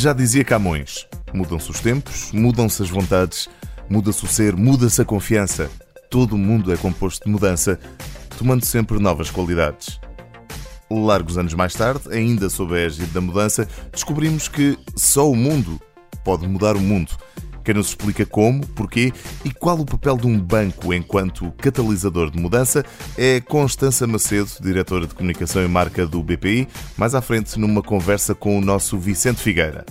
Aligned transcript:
Já 0.00 0.12
dizia 0.12 0.44
Camões: 0.44 1.08
mudam-se 1.34 1.68
os 1.72 1.80
tempos, 1.80 2.30
mudam-se 2.30 2.80
as 2.80 2.88
vontades, 2.88 3.48
muda-se 3.90 4.24
o 4.24 4.28
ser, 4.28 4.54
muda-se 4.54 5.02
a 5.02 5.04
confiança. 5.04 5.68
Todo 6.08 6.34
o 6.34 6.38
mundo 6.38 6.72
é 6.72 6.76
composto 6.76 7.24
de 7.24 7.32
mudança, 7.32 7.80
tomando 8.38 8.64
sempre 8.64 9.00
novas 9.00 9.28
qualidades. 9.28 9.98
Largos 10.88 11.36
anos 11.36 11.52
mais 11.52 11.74
tarde, 11.74 12.02
ainda 12.12 12.48
sob 12.48 12.76
a 12.76 12.78
égide 12.78 13.06
da 13.06 13.20
mudança, 13.20 13.68
descobrimos 13.90 14.46
que 14.46 14.78
só 14.94 15.28
o 15.28 15.34
mundo 15.34 15.80
pode 16.24 16.46
mudar 16.46 16.76
o 16.76 16.80
mundo. 16.80 17.10
Quem 17.68 17.74
nos 17.74 17.88
explica 17.88 18.24
como, 18.24 18.66
porquê 18.68 19.12
e 19.44 19.50
qual 19.50 19.78
o 19.78 19.84
papel 19.84 20.16
de 20.16 20.26
um 20.26 20.40
banco 20.40 20.94
enquanto 20.94 21.52
catalisador 21.58 22.30
de 22.30 22.40
mudança 22.40 22.82
é 23.14 23.42
Constança 23.42 24.06
Macedo, 24.06 24.48
diretora 24.62 25.06
de 25.06 25.14
comunicação 25.14 25.62
e 25.62 25.68
marca 25.68 26.06
do 26.06 26.22
BPI, 26.22 26.66
mais 26.96 27.14
à 27.14 27.20
frente 27.20 27.60
numa 27.60 27.82
conversa 27.82 28.34
com 28.34 28.56
o 28.56 28.62
nosso 28.62 28.96
Vicente 28.96 29.42
Figueira. 29.42 29.84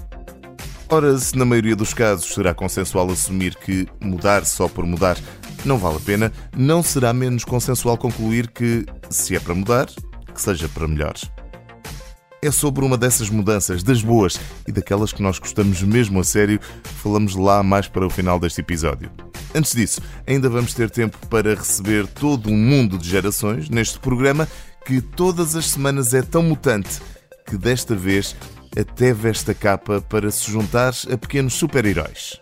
Ora, 0.89 1.15
se 1.19 1.37
na 1.37 1.45
maioria 1.45 1.75
dos 1.75 1.93
casos 1.93 2.33
será 2.33 2.51
consensual 2.51 3.11
assumir 3.11 3.55
que 3.55 3.85
mudar 4.01 4.43
só 4.43 4.67
por 4.67 4.83
mudar 4.83 5.15
não 5.63 5.77
vale 5.77 5.97
a 5.97 5.99
pena, 5.99 6.33
não 6.57 6.81
será 6.81 7.13
menos 7.13 7.45
consensual 7.45 7.95
concluir 7.95 8.47
que, 8.49 8.87
se 9.07 9.35
é 9.35 9.39
para 9.39 9.53
mudar, 9.53 9.85
que 10.33 10.41
seja 10.41 10.67
para 10.67 10.87
melhor. 10.87 11.13
É 12.39 12.51
sobre 12.51 12.85
uma 12.85 12.97
dessas 12.97 13.31
mudanças, 13.31 13.81
das 13.81 14.03
boas 14.03 14.39
e 14.67 14.71
daquelas 14.71 15.11
que 15.11 15.23
nós 15.23 15.39
gostamos 15.39 15.81
mesmo 15.81 16.19
a 16.19 16.23
sério, 16.23 16.59
falamos 17.01 17.35
lá 17.35 17.63
mais 17.63 17.87
para 17.87 18.05
o 18.05 18.09
final 18.11 18.39
deste 18.39 18.61
episódio. 18.61 19.09
Antes 19.55 19.73
disso, 19.73 20.01
ainda 20.25 20.47
vamos 20.47 20.73
ter 20.75 20.89
tempo 20.91 21.17
para 21.27 21.55
receber 21.55 22.05
todo 22.05 22.49
um 22.49 22.55
mundo 22.55 22.95
de 22.97 23.09
gerações 23.09 23.69
neste 23.69 23.97
programa 23.97 24.47
que 24.85 25.01
todas 25.01 25.55
as 25.55 25.65
semanas 25.65 26.13
é 26.13 26.21
tão 26.21 26.43
mutante 26.43 27.01
que 27.47 27.57
desta 27.57 27.95
vez 27.95 28.35
até 28.79 29.13
veste 29.13 29.49
a 29.49 29.55
capa 29.55 29.99
para 29.99 30.29
se 30.29 30.51
juntar 30.51 30.93
a 31.11 31.17
pequenos 31.17 31.55
super-heróis. 31.55 32.39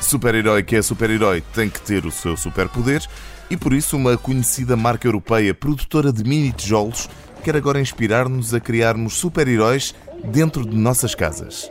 Super-herói 0.00 0.62
que 0.62 0.76
é 0.76 0.82
super-herói 0.82 1.42
tem 1.52 1.68
que 1.68 1.80
ter 1.82 2.06
o 2.06 2.10
seu 2.10 2.36
superpoder 2.38 3.06
e 3.50 3.56
por 3.56 3.72
isso 3.72 3.96
uma 3.96 4.16
conhecida 4.16 4.76
marca 4.76 5.06
europeia 5.06 5.54
produtora 5.54 6.12
de 6.12 6.24
mini 6.24 6.52
tijolos 6.52 7.08
quer 7.42 7.56
agora 7.56 7.80
inspirar-nos 7.80 8.54
a 8.54 8.60
criarmos 8.60 9.14
super-heróis 9.14 9.94
dentro 10.24 10.64
de 10.64 10.76
nossas 10.76 11.14
casas. 11.14 11.70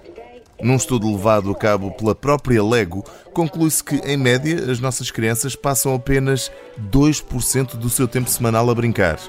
Num 0.62 0.76
estudo 0.76 1.12
levado 1.12 1.52
a 1.52 1.56
cabo 1.56 1.92
pela 1.92 2.16
própria 2.16 2.64
Lego, 2.64 3.04
conclui-se 3.34 3.84
que, 3.84 3.96
em 3.96 4.16
média, 4.16 4.72
as 4.72 4.80
nossas 4.80 5.12
crianças 5.12 5.56
passam 5.56 5.94
apenas 5.94 6.52
2% 6.92 7.76
do 7.76 7.90
seu 7.90 8.08
tempo 8.08 8.30
semanal 8.30 8.70
a 8.70 8.76
brincar. 8.76 9.20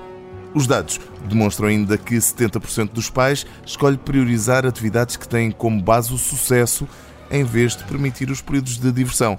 Os 0.55 0.67
dados 0.69 1.01
demonstram 1.29 1.67
ainda 1.67 1.99
que 1.99 2.15
70% 2.15 2.91
dos 2.91 3.11
pais 3.11 3.45
escolhe 3.67 3.97
priorizar 3.97 4.65
atividades 4.65 5.17
que 5.17 5.27
têm 5.27 5.51
como 5.51 5.83
base 5.83 6.13
o 6.13 6.19
sucesso 6.19 6.87
em 7.31 7.43
vez 7.43 7.75
de 7.75 7.83
permitir 7.85 8.31
os 8.31 8.41
períodos 8.41 8.79
de 8.79 8.93
diversão, 8.93 9.37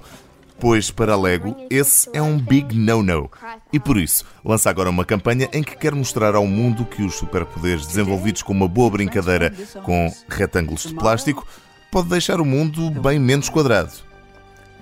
pois 0.58 0.90
para 0.90 1.12
a 1.12 1.20
Lego 1.20 1.56
esse 1.70 2.08
é 2.12 2.20
um 2.20 2.38
big 2.38 2.76
no-no. 2.76 3.30
E 3.72 3.78
por 3.78 3.96
isso, 3.96 4.24
lança 4.44 4.70
agora 4.70 4.90
uma 4.90 5.04
campanha 5.04 5.48
em 5.52 5.62
que 5.62 5.76
quer 5.76 5.94
mostrar 5.94 6.34
ao 6.34 6.46
mundo 6.46 6.84
que 6.84 7.02
os 7.02 7.14
superpoderes 7.14 7.86
desenvolvidos 7.86 8.42
com 8.42 8.52
uma 8.52 8.68
boa 8.68 8.90
brincadeira 8.90 9.52
com 9.82 10.12
retângulos 10.28 10.82
de 10.84 10.94
plástico 10.94 11.46
pode 11.90 12.08
deixar 12.08 12.40
o 12.40 12.44
mundo 12.44 12.90
bem 12.90 13.18
menos 13.18 13.48
quadrado. 13.48 13.92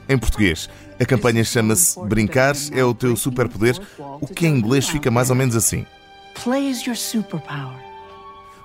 Em 0.08 0.19
português, 0.19 0.69
a 1.00 1.05
campanha 1.05 1.42
chama-se 1.42 1.98
Brincar 2.06 2.55
é 2.72 2.84
o 2.84 2.95
teu 2.95 3.17
superpoder, 3.17 3.79
o 4.20 4.27
que 4.27 4.46
em 4.46 4.57
inglês 4.57 4.89
fica 4.89 5.11
mais 5.11 5.30
ou 5.30 5.36
menos 5.36 5.57
assim. 5.57 5.86
Play 6.34 6.68
is 6.68 6.84
your 6.84 6.96
superpower. 6.96 7.94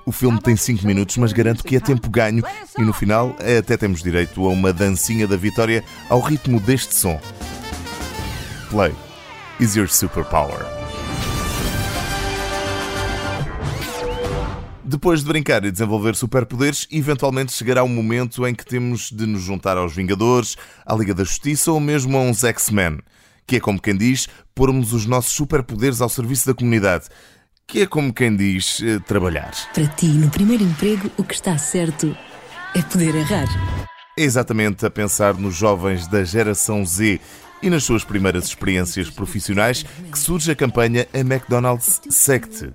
O 0.10 0.12
filme 0.12 0.42
tem 0.42 0.56
5 0.56 0.88
minutos, 0.88 1.18
mas 1.18 1.32
garanto 1.32 1.64
que 1.64 1.76
é 1.76 1.80
tempo 1.80 2.10
ganho 2.10 2.44
e 2.76 2.82
no 2.82 2.92
final 2.92 3.36
até 3.60 3.78
temos 3.78 4.02
direito 4.02 4.44
a 4.44 4.50
uma 4.50 4.74
dancinha 4.74 5.28
da 5.28 5.38
vitória 5.38 5.84
ao 6.10 6.20
ritmo 6.20 6.60
deste 6.60 6.96
som. 6.96 7.22
Play 8.72 8.92
is 9.60 9.76
your 9.76 9.88
superpower. 9.88 10.66
Depois 14.84 15.20
de 15.20 15.28
brincar 15.28 15.64
e 15.64 15.70
desenvolver 15.70 16.16
superpoderes, 16.16 16.88
eventualmente 16.92 17.54
chegará 17.54 17.84
o 17.84 17.86
um 17.86 17.90
momento 17.90 18.48
em 18.48 18.56
que 18.56 18.66
temos 18.66 19.12
de 19.12 19.28
nos 19.28 19.44
juntar 19.44 19.78
aos 19.78 19.96
Vingadores, 19.96 20.58
à 20.88 20.96
Liga 20.96 21.14
da 21.14 21.24
Justiça 21.24 21.72
ou 21.72 21.80
mesmo 21.80 22.18
a 22.18 22.22
uns 22.22 22.44
X-Men, 22.44 22.98
que 23.46 23.58
é 23.58 23.60
como 23.60 23.80
quem 23.80 23.96
diz, 23.96 24.28
pormos 24.56 24.92
os 24.92 25.06
nossos 25.06 25.34
superpoderes 25.34 26.02
ao 26.02 26.10
serviço 26.10 26.48
da 26.48 26.56
comunidade 26.56 27.10
que 27.70 27.84
é 27.84 27.86
como 27.86 28.12
quem 28.12 28.36
diz 28.36 28.82
eh, 28.82 28.98
trabalhar. 28.98 29.52
Para 29.76 29.86
ti, 29.86 30.08
no 30.08 30.28
primeiro 30.32 30.64
emprego, 30.64 31.10
o 31.18 31.24
que 31.24 31.36
está 31.36 31.56
certo 31.60 32.18
é 32.76 32.82
poder 32.82 33.14
errar. 33.14 33.48
É 34.18 34.24
exatamente 34.24 34.86
a 34.88 34.90
pensar 34.90 35.36
nos 35.36 35.56
jovens 35.56 36.08
da 36.08 36.24
geração 36.24 36.84
Z 36.84 37.22
e 37.62 37.70
nas 37.70 37.84
suas 37.84 38.04
primeiras 38.04 38.46
experiências 38.46 39.12
profissionais 39.12 39.84
que 40.12 40.18
surge 40.18 40.52
a 40.52 40.56
campanha 40.56 41.08
A 41.14 41.20
McDonald's 41.20 42.02
Sect. 42.10 42.74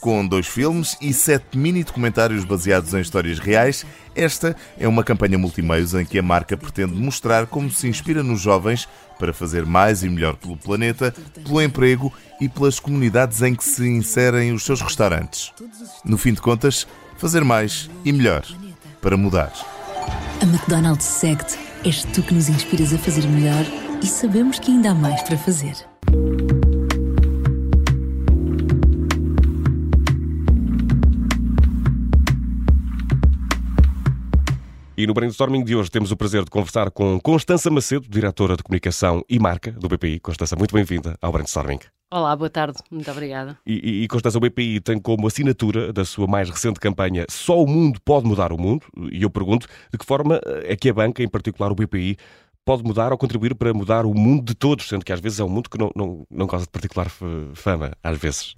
Com 0.00 0.26
dois 0.26 0.46
filmes 0.46 0.96
e 1.00 1.12
sete 1.12 1.56
mini 1.56 1.84
documentários 1.84 2.44
baseados 2.44 2.94
em 2.94 3.00
histórias 3.00 3.38
reais, 3.38 3.84
esta 4.14 4.56
é 4.78 4.88
uma 4.88 5.04
campanha 5.04 5.38
multimeios 5.38 5.94
em 5.94 6.04
que 6.04 6.18
a 6.18 6.22
marca 6.22 6.56
pretende 6.56 6.94
mostrar 6.94 7.46
como 7.46 7.70
se 7.70 7.88
inspira 7.88 8.22
nos 8.22 8.40
jovens 8.40 8.88
para 9.18 9.32
fazer 9.32 9.66
mais 9.66 10.02
e 10.02 10.08
melhor 10.08 10.36
pelo 10.36 10.56
planeta, 10.56 11.14
pelo 11.44 11.60
emprego 11.60 12.12
e 12.40 12.48
pelas 12.48 12.78
comunidades 12.78 13.42
em 13.42 13.54
que 13.54 13.64
se 13.64 13.86
inserem 13.86 14.52
os 14.52 14.64
seus 14.64 14.80
restaurantes. 14.80 15.52
No 16.04 16.16
fim 16.16 16.32
de 16.32 16.40
contas, 16.40 16.86
fazer 17.16 17.44
mais 17.44 17.90
e 18.04 18.12
melhor 18.12 18.44
para 19.00 19.16
mudar. 19.16 19.52
A 20.40 20.44
McDonald's 20.44 21.04
Sect 21.04 21.58
és 21.84 22.04
tu 22.04 22.22
que 22.22 22.34
nos 22.34 22.48
inspiras 22.48 22.92
a 22.92 22.98
fazer 22.98 23.26
melhor 23.26 23.64
e 24.02 24.06
sabemos 24.06 24.58
que 24.58 24.70
ainda 24.70 24.90
há 24.90 24.94
mais 24.94 25.20
para 25.22 25.36
fazer. 25.36 25.87
E 34.98 35.06
no 35.06 35.14
brainstorming 35.14 35.62
de 35.62 35.76
hoje 35.76 35.92
temos 35.92 36.10
o 36.10 36.16
prazer 36.16 36.42
de 36.42 36.50
conversar 36.50 36.90
com 36.90 37.20
Constança 37.20 37.70
Macedo, 37.70 38.08
diretora 38.08 38.56
de 38.56 38.64
comunicação 38.64 39.24
e 39.28 39.38
marca 39.38 39.70
do 39.70 39.86
BPI. 39.86 40.18
Constança, 40.18 40.56
muito 40.56 40.74
bem-vinda 40.74 41.16
ao 41.22 41.30
brainstorming. 41.30 41.78
Olá, 42.10 42.34
boa 42.34 42.50
tarde, 42.50 42.80
muito 42.90 43.08
obrigada. 43.08 43.56
E, 43.64 44.02
e 44.02 44.08
Constança, 44.08 44.38
o 44.38 44.40
BPI 44.40 44.80
tem 44.80 44.98
como 44.98 45.28
assinatura 45.28 45.92
da 45.92 46.04
sua 46.04 46.26
mais 46.26 46.50
recente 46.50 46.80
campanha 46.80 47.26
Só 47.30 47.62
o 47.62 47.66
Mundo 47.68 48.00
pode 48.04 48.26
mudar 48.26 48.52
o 48.52 48.58
mundo. 48.58 48.84
E 49.12 49.22
eu 49.22 49.30
pergunto 49.30 49.68
de 49.92 49.96
que 49.96 50.04
forma 50.04 50.40
é 50.64 50.74
que 50.74 50.88
a 50.90 50.92
banca, 50.92 51.22
em 51.22 51.28
particular 51.28 51.70
o 51.70 51.76
BPI, 51.76 52.16
pode 52.64 52.82
mudar 52.82 53.12
ou 53.12 53.18
contribuir 53.18 53.54
para 53.54 53.72
mudar 53.72 54.04
o 54.04 54.12
mundo 54.12 54.46
de 54.46 54.54
todos, 54.56 54.88
sendo 54.88 55.04
que 55.04 55.12
às 55.12 55.20
vezes 55.20 55.38
é 55.38 55.44
um 55.44 55.48
mundo 55.48 55.70
que 55.70 55.78
não, 55.78 55.92
não, 55.94 56.26
não 56.28 56.48
causa 56.48 56.64
de 56.66 56.72
particular 56.72 57.08
fama, 57.54 57.92
às 58.02 58.18
vezes. 58.18 58.56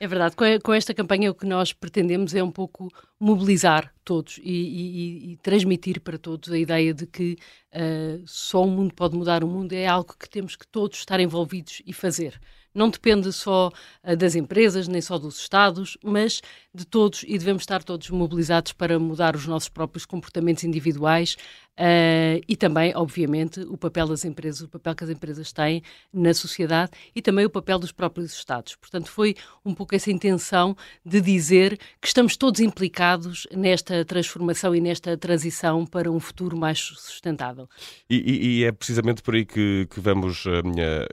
É 0.00 0.06
verdade, 0.06 0.34
com 0.62 0.74
esta 0.74 0.92
campanha 0.92 1.30
o 1.30 1.34
que 1.34 1.46
nós 1.46 1.72
pretendemos 1.72 2.34
é 2.34 2.42
um 2.42 2.50
pouco 2.50 2.90
mobilizar 3.24 3.90
todos 4.04 4.38
e, 4.38 4.52
e, 4.52 5.32
e 5.32 5.36
transmitir 5.38 5.98
para 6.00 6.18
todos 6.18 6.52
a 6.52 6.58
ideia 6.58 6.92
de 6.92 7.06
que 7.06 7.38
uh, 7.72 8.22
só 8.26 8.62
o 8.62 8.70
mundo 8.70 8.92
pode 8.94 9.16
mudar 9.16 9.42
o 9.42 9.48
mundo, 9.48 9.72
é 9.72 9.86
algo 9.86 10.14
que 10.18 10.28
temos 10.28 10.54
que 10.56 10.66
todos 10.66 10.98
estar 10.98 11.18
envolvidos 11.18 11.80
e 11.86 11.92
fazer 11.94 12.38
não 12.74 12.90
depende 12.90 13.32
só 13.32 13.70
uh, 14.02 14.16
das 14.16 14.34
empresas, 14.34 14.88
nem 14.88 15.00
só 15.00 15.16
dos 15.16 15.38
Estados, 15.38 15.96
mas 16.02 16.42
de 16.74 16.84
todos 16.84 17.22
e 17.22 17.38
devemos 17.38 17.62
estar 17.62 17.84
todos 17.84 18.10
mobilizados 18.10 18.72
para 18.72 18.98
mudar 18.98 19.36
os 19.36 19.46
nossos 19.46 19.68
próprios 19.68 20.04
comportamentos 20.04 20.64
individuais 20.64 21.36
uh, 21.78 22.42
e 22.48 22.56
também, 22.56 22.92
obviamente, 22.96 23.60
o 23.60 23.76
papel 23.76 24.08
das 24.08 24.24
empresas, 24.24 24.62
o 24.62 24.68
papel 24.68 24.94
que 24.96 25.04
as 25.04 25.10
empresas 25.10 25.52
têm 25.52 25.82
na 26.12 26.34
sociedade 26.34 26.90
e 27.14 27.22
também 27.22 27.46
o 27.46 27.50
papel 27.50 27.78
dos 27.78 27.92
próprios 27.92 28.32
Estados. 28.32 28.74
Portanto, 28.74 29.08
foi 29.08 29.36
um 29.64 29.72
pouco 29.72 29.94
essa 29.94 30.10
intenção 30.10 30.76
de 31.06 31.20
dizer 31.20 31.78
que 32.00 32.08
estamos 32.08 32.36
todos 32.36 32.60
implicados 32.60 33.13
nesta 33.52 34.04
transformação 34.04 34.74
e 34.74 34.80
nesta 34.80 35.16
transição 35.16 35.86
para 35.86 36.10
um 36.10 36.20
futuro 36.20 36.56
mais 36.56 36.78
sustentável. 36.78 37.68
E, 38.08 38.16
e, 38.16 38.46
e 38.60 38.64
é 38.64 38.72
precisamente 38.72 39.22
por 39.22 39.34
aí 39.34 39.44
que, 39.44 39.86
que 39.90 40.00
vamos 40.00 40.44
uh, 40.46 40.50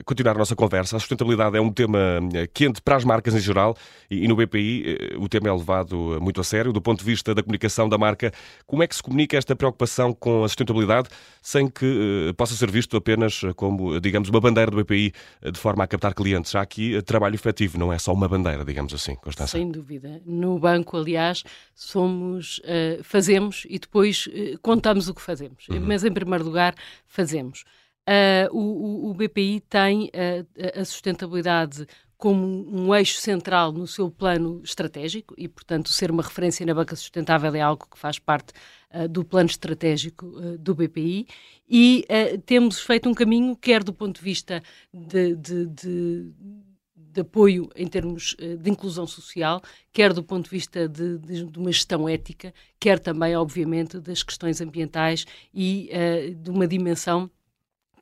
continuar 0.06 0.36
a 0.36 0.39
nossa 0.39 0.56
conversa. 0.56 0.98
A 0.98 1.00
sustentabilidade 1.00 1.57
é 1.57 1.62
um 1.62 1.71
tema 1.71 2.00
quente 2.53 2.81
para 2.81 2.95
as 2.95 3.03
marcas 3.03 3.36
em 3.36 3.39
geral 3.39 3.75
e, 4.09 4.25
e 4.25 4.27
no 4.27 4.36
BPI 4.36 5.15
o 5.18 5.27
tema 5.27 5.50
é 5.50 5.53
levado 5.53 6.19
muito 6.21 6.42
a 6.42 6.44
sério 6.44 6.74
do 6.74 6.81
ponto 6.81 7.00
de 7.00 7.06
vista 7.06 7.33
da 7.33 7.42
comunicação 7.42 7.88
da 7.88 7.98
marca. 7.98 8.31
Como 8.65 8.83
é 8.83 8.88
que 8.88 8.95
se 8.95 9.04
comunica 9.04 9.38
esta 9.38 9.56
preocupação 9.56 10.13
com 10.13 10.44
a 10.44 10.47
sustentabilidade 10.47 11.09
sem 11.42 11.68
que 11.68 12.30
uh, 12.30 12.33
possa 12.36 12.56
ser 12.56 12.69
visto 12.69 12.95
apenas 12.97 13.42
como, 13.56 14.00
digamos, 14.00 14.30
uma 14.30 14.39
bandeira 14.39 14.71
do 14.71 14.77
BPI 14.83 15.13
de 15.51 15.59
forma 15.59 15.83
a 15.83 15.88
captar 15.88 16.13
clientes? 16.13 16.56
Há 16.56 16.62
aqui 16.62 16.95
uh, 16.95 17.01
trabalho 17.01 17.36
efetivo, 17.36 17.77
não 17.77 17.92
é 17.92 17.97
só 17.97 18.13
uma 18.13 18.27
bandeira, 18.27 18.63
digamos 18.63 18.94
assim, 18.94 19.15
Constança. 19.15 19.57
Sem 19.57 19.71
dúvida. 19.71 20.21
No 20.25 20.59
banco, 20.59 20.97
aliás, 20.97 21.44
somos, 21.83 22.60
uh, 22.60 23.04
fazemos 23.04 23.66
e 23.69 23.80
depois 23.80 24.28
contamos 24.62 25.07
o 25.07 25.13
que 25.13 25.22
fazemos. 25.22 25.68
Uhum. 25.69 25.80
Mas, 25.81 26.04
em 26.04 26.12
primeiro 26.12 26.44
lugar, 26.44 26.75
fazemos. 27.06 27.63
o, 28.51 28.60
o, 28.60 29.10
o 29.10 29.13
BPI 29.13 29.62
tem 29.62 30.12
a 30.75 30.83
sustentabilidade 30.83 31.88
como 32.22 32.68
um 32.72 32.94
eixo 32.94 33.19
central 33.19 33.72
no 33.72 33.88
seu 33.88 34.12
plano 34.12 34.62
estratégico 34.63 35.33
e, 35.36 35.48
portanto, 35.48 35.89
ser 35.89 36.12
uma 36.12 36.22
referência 36.22 36.63
na 36.63 36.74
banca 36.75 36.95
sustentável 36.95 37.56
é 37.56 37.62
algo 37.62 37.88
que 37.89 37.98
faz 37.98 38.19
parte 38.19 38.54
uh, 38.94 39.07
do 39.07 39.25
plano 39.25 39.50
estratégico 39.50 40.28
uh, 40.28 40.56
do 40.56 40.75
BPI 40.75 41.25
e 41.68 42.06
uh, 42.07 42.38
temos 42.42 42.80
feito 42.80 43.10
um 43.10 43.13
caminho, 43.16 43.56
quer 43.56 43.83
do 43.83 43.92
ponto 43.92 44.19
de 44.19 44.24
vista 44.24 44.62
de, 44.94 45.36
de, 45.36 45.66
de 45.66 46.31
de 47.12 47.22
apoio 47.22 47.69
em 47.75 47.88
termos 47.88 48.36
de 48.60 48.69
inclusão 48.69 49.06
social, 49.06 49.62
quer 49.92 50.13
do 50.13 50.24
ponto 50.24 50.46
de 50.46 50.50
vista 50.50 50.88
de, 50.88 51.18
de, 51.18 51.46
de, 51.46 51.60
uma 51.60 51.72
gestão 51.72 52.08
ética, 52.08 52.54
quer 52.80 53.00
também, 53.00 53.36
obviamente, 53.36 54.00
das 54.00 54.24
questões 54.24 54.62
ambientais 54.62 55.25
e 55.54 55.90
uh, 55.92 56.36
de 56.36 56.50
uma 56.50 56.68
dimensão 56.68 57.30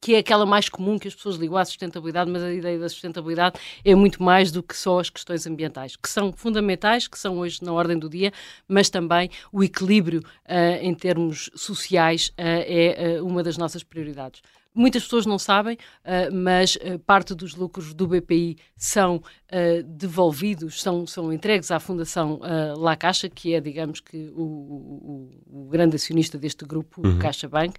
que 0.01 0.15
é 0.15 0.19
aquela 0.19 0.45
mais 0.45 0.69
comum 0.69 0.97
que 0.97 1.07
as 1.07 1.15
pessoas 1.15 1.35
ligam 1.35 1.57
à 1.57 1.65
sustentabilidade, 1.65 2.31
mas 2.31 2.41
a 2.41 2.53
ideia 2.53 2.79
da 2.79 2.87
sustentabilidade 2.87 3.59
é 3.83 3.93
muito 3.95 4.23
mais 4.23 4.51
do 4.51 4.63
que 4.63 4.75
só 4.75 4.99
as 4.99 5.09
questões 5.09 5.45
ambientais, 5.45 5.95
que 5.95 6.09
são 6.09 6.31
fundamentais, 6.31 7.07
que 7.07 7.19
são 7.19 7.39
hoje 7.39 7.59
na 7.63 7.73
ordem 7.73 7.97
do 7.97 8.09
dia, 8.09 8.31
mas 8.67 8.89
também 8.89 9.29
o 9.51 9.63
equilíbrio 9.63 10.21
uh, 10.21 10.81
em 10.81 10.93
termos 10.93 11.49
sociais 11.55 12.29
uh, 12.29 12.33
é 12.37 13.19
uh, 13.19 13.25
uma 13.25 13.43
das 13.43 13.57
nossas 13.57 13.83
prioridades. 13.83 14.41
Muitas 14.73 15.03
pessoas 15.03 15.25
não 15.25 15.39
sabem, 15.39 15.75
uh, 15.75 16.33
mas 16.33 16.75
uh, 16.75 16.99
parte 16.99 17.33
dos 17.33 17.55
lucros 17.55 17.93
do 17.93 18.07
BPI 18.07 18.57
são 18.77 19.17
uh, 19.17 19.83
devolvidos, 19.83 20.81
são, 20.81 21.07
são 21.07 21.33
entregues 21.33 21.71
à 21.71 21.79
Fundação 21.79 22.39
La 22.77 22.95
Caixa, 22.95 23.27
que 23.29 23.53
é, 23.53 23.59
digamos 23.59 23.99
que, 23.99 24.31
o, 24.35 24.41
o, 24.41 25.63
o 25.65 25.69
grande 25.69 25.95
acionista 25.95 26.37
deste 26.37 26.65
grupo, 26.65 27.05
uhum. 27.05 27.17
Caixa 27.17 27.47
Bank. 27.47 27.75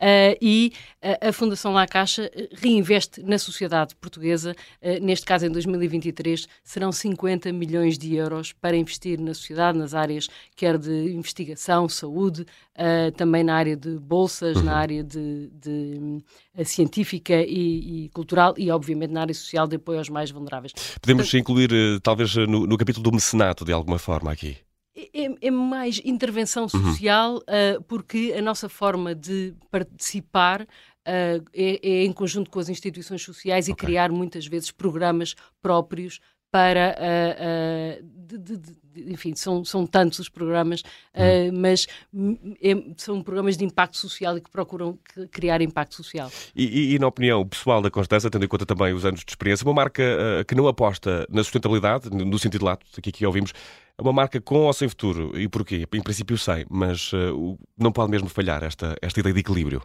Uh, 0.00 0.36
e 0.40 0.72
uh, 1.02 1.28
a 1.28 1.32
Fundação 1.32 1.72
La 1.72 1.86
Caixa 1.86 2.28
eh, 2.34 2.48
reinveste 2.52 3.22
na 3.22 3.38
sociedade 3.38 3.94
portuguesa, 3.94 4.54
uh, 4.82 5.04
neste 5.04 5.24
caso 5.24 5.46
em 5.46 5.50
2023, 5.50 6.48
serão 6.64 6.90
50 6.90 7.52
milhões 7.52 7.96
de 7.96 8.14
euros 8.14 8.52
para 8.52 8.76
investir 8.76 9.20
na 9.20 9.32
sociedade, 9.32 9.78
nas 9.78 9.94
áreas 9.94 10.28
quer 10.56 10.78
de 10.78 11.12
investigação, 11.14 11.88
saúde, 11.88 12.44
também 13.16 13.44
na 13.44 13.54
área 13.54 13.76
de 13.76 13.98
bolsas, 13.98 14.56
uhum. 14.56 14.64
na 14.64 14.76
área 14.76 15.04
de, 15.04 15.48
de 15.52 16.22
científica 16.64 17.34
e, 17.34 18.04
e, 18.04 18.08
cultural 18.08 18.54
e, 18.56 18.70
obviamente, 18.70 19.12
na 19.12 19.20
área 19.20 19.34
social 19.34 19.66
de 19.66 19.76
apoio 19.76 19.98
aos 19.98 20.08
mais 20.08 20.30
vulneráveis. 20.30 20.72
Podemos 21.00 21.24
Portanto, 21.24 21.40
incluir, 21.40 22.00
talvez, 22.00 22.34
no, 22.34 22.66
no 22.66 22.76
capítulo 22.76 23.04
do 23.04 23.12
mecenato, 23.12 23.64
de 23.64 23.72
alguma 23.72 23.98
forma, 23.98 24.32
aqui? 24.32 24.56
É, 25.12 25.46
é, 25.46 25.50
mais 25.50 26.00
intervenção 26.04 26.64
uhum. 26.64 26.68
social, 26.68 27.34
uhum. 27.34 27.38
uh, 27.38 27.82
porque 27.84 28.34
a 28.36 28.42
nossa 28.42 28.68
forma 28.68 29.14
de 29.14 29.54
participar 29.70 30.62
uh, 30.62 31.44
é, 31.52 31.80
é, 31.82 32.04
em 32.04 32.12
conjunto 32.12 32.50
com 32.50 32.58
as 32.58 32.68
instituições 32.68 33.22
sociais 33.22 33.68
okay. 33.68 33.72
e 33.72 33.76
criar 33.76 34.10
muitas 34.10 34.46
vezes 34.46 34.70
programas 34.70 35.34
próprios 35.62 36.20
para. 36.50 36.96
Uh, 36.98 38.14
de, 38.26 38.38
de, 38.38 38.56
de, 38.56 39.12
enfim, 39.12 39.34
são, 39.34 39.64
são 39.64 39.86
tantos 39.86 40.20
os 40.20 40.28
programas, 40.28 40.82
uhum. 41.14 41.60
mas 41.60 41.86
é, 42.62 42.74
são 42.96 43.22
programas 43.22 43.56
de 43.56 43.64
impacto 43.64 43.96
social 43.96 44.38
e 44.38 44.40
que 44.40 44.48
procuram 44.48 44.98
criar 45.32 45.60
impacto 45.60 45.96
social. 45.96 46.30
E, 46.54 46.64
e, 46.64 46.94
e, 46.94 46.98
na 46.98 47.08
opinião 47.08 47.46
pessoal 47.46 47.82
da 47.82 47.90
Constança, 47.90 48.30
tendo 48.30 48.44
em 48.44 48.48
conta 48.48 48.64
também 48.64 48.94
os 48.94 49.04
anos 49.04 49.20
de 49.24 49.30
experiência, 49.30 49.66
uma 49.66 49.74
marca 49.74 50.02
que 50.46 50.54
não 50.54 50.68
aposta 50.68 51.26
na 51.28 51.42
sustentabilidade, 51.42 52.08
no 52.08 52.38
sentido 52.38 52.64
lato, 52.64 52.86
que 53.02 53.10
aqui 53.10 53.26
ouvimos, 53.26 53.52
é 53.96 54.02
uma 54.02 54.12
marca 54.12 54.40
com 54.40 54.62
ou 54.62 54.72
sem 54.72 54.88
futuro. 54.88 55.38
E 55.38 55.48
porquê? 55.48 55.86
Em 55.92 56.02
princípio 56.02 56.36
sei, 56.36 56.66
mas 56.68 57.12
uh, 57.12 57.58
não 57.78 57.92
pode 57.92 58.10
mesmo 58.10 58.28
falhar 58.28 58.62
esta, 58.62 58.96
esta 59.00 59.20
ideia 59.20 59.32
de 59.32 59.40
equilíbrio. 59.40 59.82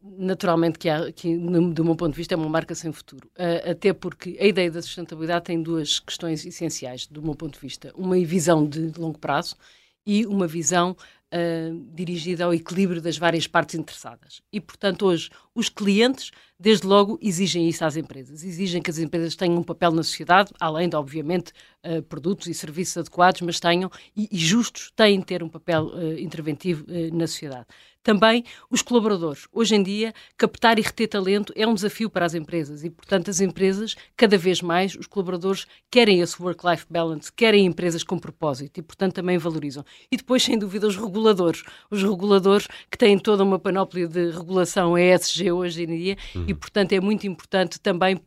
Naturalmente 0.00 0.78
que, 0.78 0.88
há, 0.88 1.10
que, 1.10 1.36
do 1.36 1.84
meu 1.84 1.96
ponto 1.96 2.12
de 2.12 2.16
vista, 2.16 2.34
é 2.34 2.36
uma 2.36 2.48
marca 2.48 2.74
sem 2.74 2.92
futuro. 2.92 3.28
Uh, 3.36 3.70
até 3.70 3.92
porque 3.92 4.36
a 4.40 4.46
ideia 4.46 4.70
da 4.70 4.82
sustentabilidade 4.82 5.44
tem 5.44 5.62
duas 5.62 6.00
questões 6.00 6.44
essenciais, 6.44 7.06
do 7.06 7.22
meu 7.22 7.34
ponto 7.34 7.54
de 7.54 7.60
vista. 7.60 7.92
Uma 7.96 8.16
visão 8.24 8.66
de 8.66 8.92
longo 8.98 9.18
prazo 9.18 9.56
e 10.04 10.26
uma 10.26 10.46
visão 10.46 10.96
uh, 11.32 11.94
dirigida 11.94 12.44
ao 12.44 12.54
equilíbrio 12.54 13.00
das 13.00 13.16
várias 13.16 13.46
partes 13.46 13.74
interessadas. 13.76 14.42
E, 14.52 14.60
portanto, 14.60 15.06
hoje, 15.06 15.30
os 15.54 15.68
clientes, 15.68 16.30
desde 16.58 16.86
logo, 16.86 17.18
exigem 17.20 17.68
isso 17.68 17.84
às 17.84 17.96
empresas. 17.96 18.44
Exigem 18.44 18.80
que 18.80 18.90
as 18.90 18.98
empresas 18.98 19.36
tenham 19.36 19.58
um 19.58 19.62
papel 19.62 19.92
na 19.92 20.02
sociedade, 20.02 20.50
além 20.60 20.88
de, 20.88 20.96
obviamente, 20.96 21.52
uh, 21.84 22.02
produtos 22.02 22.46
e 22.46 22.54
serviços 22.54 22.96
adequados, 22.96 23.40
mas 23.40 23.60
tenham, 23.60 23.90
e, 24.16 24.28
e 24.30 24.38
justos, 24.38 24.92
têm 24.94 25.18
de 25.18 25.26
ter 25.26 25.42
um 25.42 25.48
papel 25.48 25.86
uh, 25.86 26.18
interventivo 26.18 26.84
na 27.12 27.26
sociedade. 27.26 27.66
Também 28.02 28.44
os 28.68 28.82
colaboradores. 28.82 29.46
Hoje 29.52 29.76
em 29.76 29.82
dia, 29.82 30.12
captar 30.36 30.76
e 30.76 30.82
reter 30.82 31.06
talento 31.06 31.52
é 31.54 31.64
um 31.64 31.74
desafio 31.74 32.10
para 32.10 32.26
as 32.26 32.34
empresas 32.34 32.82
e, 32.82 32.90
portanto, 32.90 33.30
as 33.30 33.40
empresas, 33.40 33.94
cada 34.16 34.36
vez 34.36 34.60
mais, 34.60 34.96
os 34.96 35.06
colaboradores 35.06 35.66
querem 35.88 36.20
esse 36.20 36.40
work-life 36.42 36.84
balance, 36.90 37.32
querem 37.32 37.64
empresas 37.64 38.02
com 38.02 38.18
propósito 38.18 38.78
e, 38.78 38.82
portanto, 38.82 39.14
também 39.14 39.38
valorizam. 39.38 39.84
E 40.10 40.16
depois, 40.16 40.42
sem 40.42 40.58
dúvida, 40.58 40.88
os 40.88 40.96
reguladores. 40.96 41.62
Os 41.90 42.02
reguladores 42.02 42.66
que 42.90 42.98
têm 42.98 43.16
toda 43.16 43.44
uma 43.44 43.58
panóplia 43.58 44.08
de 44.08 44.30
regulação 44.30 44.98
ESG 44.98 45.41
hoje 45.50 45.84
em 45.84 45.86
dia 45.86 46.16
uhum. 46.34 46.44
e, 46.46 46.54
portanto, 46.54 46.92
é 46.92 47.00
muito 47.00 47.26
importante 47.26 47.80
também 47.80 48.20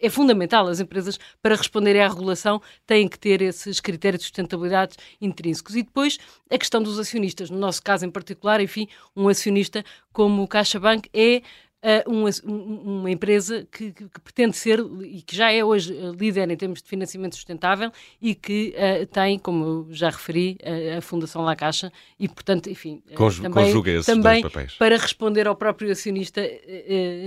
é 0.00 0.10
fundamental. 0.10 0.66
As 0.66 0.80
empresas, 0.80 1.18
para 1.40 1.54
responderem 1.54 2.02
à 2.02 2.08
regulação, 2.08 2.60
têm 2.86 3.08
que 3.08 3.18
ter 3.18 3.40
esses 3.40 3.80
critérios 3.80 4.20
de 4.20 4.24
sustentabilidade 4.24 4.96
intrínsecos. 5.20 5.76
E 5.76 5.82
depois, 5.82 6.18
a 6.50 6.58
questão 6.58 6.82
dos 6.82 6.98
acionistas. 6.98 7.48
No 7.48 7.58
nosso 7.58 7.82
caso 7.82 8.04
em 8.04 8.10
particular, 8.10 8.60
enfim, 8.60 8.88
um 9.16 9.28
acionista 9.28 9.84
como 10.12 10.42
o 10.42 10.48
CaixaBank 10.48 11.08
é 11.14 11.42
uh, 11.82 12.10
uma, 12.10 12.30
uma, 12.44 13.10
empresa 13.10 13.66
que, 13.70 13.92
que, 13.92 14.08
que, 14.08 14.20
pretende 14.20 14.56
ser 14.56 14.80
e 15.02 15.20
que 15.22 15.34
já 15.34 15.50
é 15.50 15.64
hoje 15.64 15.96
eh, 15.96 16.12
líder 16.18 16.50
em 16.50 16.56
termos 16.56 16.82
de 16.82 16.88
financiamento 16.88 17.34
sustentável 17.34 17.90
e 18.20 18.34
que 18.34 18.74
uh, 18.76 19.06
tem, 19.06 19.38
como 19.38 19.64
eu 19.64 19.86
já 19.90 20.10
referi, 20.10 20.58
uh, 20.62 20.98
a 20.98 21.00
Fundação 21.00 21.42
La 21.42 21.56
Caixa 21.56 21.92
e, 22.18 22.28
portanto, 22.28 22.70
enfim, 22.70 23.02
Conju 23.14 23.42
também, 23.42 23.72
também 24.02 24.44
para 24.78 24.96
responder 24.96 25.46
ao 25.46 25.56
próprio 25.56 25.90
acionista, 25.90 26.40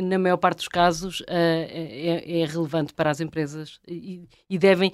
na 0.03 0.17
maior 0.17 0.37
parte 0.37 0.57
dos 0.57 0.67
casos, 0.67 1.21
é, 1.27 2.41
é, 2.41 2.45
relevante 2.45 2.93
para 2.93 3.09
as 3.09 3.19
empresas 3.19 3.79
e, 3.87 4.23
e 4.49 4.57
devem 4.57 4.91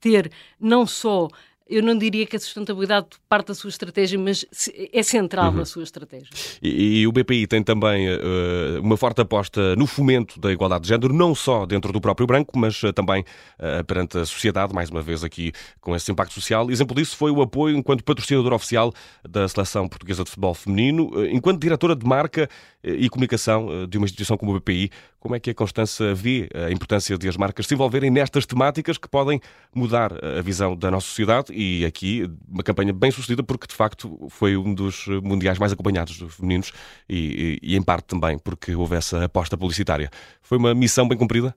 ter 0.00 0.30
não 0.60 0.86
só 0.86 1.28
eu 1.72 1.82
não 1.82 1.96
diria 1.96 2.26
que 2.26 2.36
a 2.36 2.38
sustentabilidade 2.38 3.06
parte 3.28 3.48
da 3.48 3.54
sua 3.54 3.70
estratégia, 3.70 4.18
mas 4.18 4.44
é 4.92 5.02
central 5.02 5.50
uhum. 5.50 5.56
na 5.56 5.64
sua 5.64 5.82
estratégia. 5.82 6.28
E, 6.62 7.00
e, 7.00 7.06
o 7.06 7.12
BPI 7.12 7.46
tem 7.46 7.62
também 7.62 8.10
uh, 8.10 8.80
uma 8.82 8.96
forte 8.98 9.22
aposta 9.22 9.74
no 9.74 9.86
fomento 9.86 10.38
da 10.38 10.52
igualdade 10.52 10.82
de 10.82 10.88
género, 10.88 11.14
não 11.14 11.34
só 11.34 11.64
dentro 11.64 11.90
do 11.90 12.00
próprio 12.00 12.26
branco, 12.26 12.58
mas 12.58 12.82
uh, 12.82 12.92
também 12.92 13.22
uh, 13.58 13.82
perante 13.84 14.18
a 14.18 14.26
sociedade, 14.26 14.74
mais 14.74 14.90
uma 14.90 15.00
vez 15.00 15.24
aqui 15.24 15.52
com 15.80 15.96
esse 15.96 16.12
impacto 16.12 16.34
social. 16.34 16.70
Exemplo 16.70 16.94
disso 16.94 17.16
foi 17.16 17.30
o 17.30 17.40
apoio 17.40 17.74
enquanto 17.76 18.04
patrocinador 18.04 18.52
oficial 18.52 18.92
da 19.26 19.48
Seleção 19.48 19.88
Portuguesa 19.88 20.24
de 20.24 20.30
Futebol 20.30 20.52
Feminino, 20.52 21.10
enquanto 21.26 21.60
diretora 21.60 21.96
de 21.96 22.06
marca 22.06 22.50
e 22.84 23.08
comunicação 23.08 23.86
de 23.86 23.96
uma 23.96 24.04
instituição 24.04 24.36
como 24.36 24.52
o 24.52 24.60
BPI. 24.60 24.90
Como 25.20 25.36
é 25.36 25.40
que 25.40 25.50
a 25.50 25.54
Constança 25.54 26.12
vê 26.14 26.48
a 26.52 26.72
importância 26.72 27.16
de 27.16 27.28
as 27.28 27.36
marcas 27.36 27.66
se 27.68 27.74
envolverem 27.74 28.10
nestas 28.10 28.44
temáticas 28.44 28.98
que 28.98 29.08
podem 29.08 29.40
mudar 29.72 30.12
a 30.12 30.42
visão 30.42 30.76
da 30.76 30.90
nossa 30.90 31.06
sociedade 31.06 31.52
e 31.62 31.86
aqui 31.86 32.28
uma 32.48 32.62
campanha 32.62 32.92
bem 32.92 33.10
sucedida 33.10 33.42
porque 33.42 33.66
de 33.66 33.74
facto 33.74 34.26
foi 34.28 34.56
um 34.56 34.74
dos 34.74 35.06
mundiais 35.22 35.58
mais 35.58 35.72
acompanhados 35.72 36.18
dos 36.18 36.34
femininos 36.34 36.72
e, 37.08 37.60
e, 37.62 37.72
e 37.72 37.76
em 37.76 37.82
parte 37.82 38.06
também 38.06 38.38
porque 38.38 38.74
houve 38.74 38.96
essa 38.96 39.24
aposta 39.24 39.56
publicitária. 39.56 40.10
Foi 40.40 40.58
uma 40.58 40.74
missão 40.74 41.06
bem 41.06 41.16
cumprida? 41.16 41.54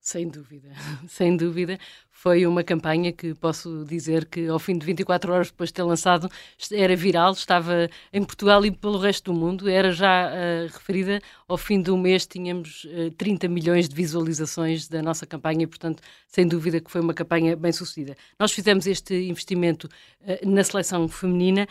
Sem 0.00 0.28
dúvida, 0.28 0.68
sem 1.08 1.34
dúvida. 1.34 1.78
Foi 2.16 2.46
uma 2.46 2.62
campanha 2.62 3.12
que 3.12 3.34
posso 3.34 3.84
dizer 3.84 4.24
que, 4.24 4.46
ao 4.46 4.58
fim 4.58 4.78
de 4.78 4.86
24 4.86 5.32
horas 5.32 5.48
depois 5.48 5.68
de 5.68 5.74
ter 5.74 5.82
lançado, 5.82 6.30
era 6.72 6.94
viral, 6.94 7.32
estava 7.32 7.90
em 8.12 8.22
Portugal 8.22 8.64
e 8.64 8.70
pelo 8.70 8.98
resto 8.98 9.32
do 9.32 9.38
mundo. 9.38 9.68
Era 9.68 9.92
já 9.92 10.30
uh, 10.30 10.72
referida, 10.72 11.20
ao 11.46 11.58
fim 11.58 11.82
do 11.82 11.98
mês 11.98 12.24
tínhamos 12.24 12.84
uh, 12.84 13.08
eh, 13.08 13.10
30 13.18 13.48
milhões 13.48 13.88
de 13.88 13.96
visualizações 13.96 14.88
da 14.88 15.02
nossa 15.02 15.26
campanha 15.26 15.64
e, 15.64 15.66
portanto, 15.66 16.02
sem 16.28 16.46
dúvida 16.46 16.80
que 16.80 16.90
foi 16.90 17.00
uma 17.00 17.12
campanha 17.12 17.56
bem 17.56 17.72
sucedida. 17.72 18.16
Nós 18.38 18.52
fizemos 18.52 18.86
este 18.86 19.14
investimento 19.28 19.88
uh, 20.22 20.48
na 20.48 20.62
seleção 20.62 21.06
feminina 21.08 21.66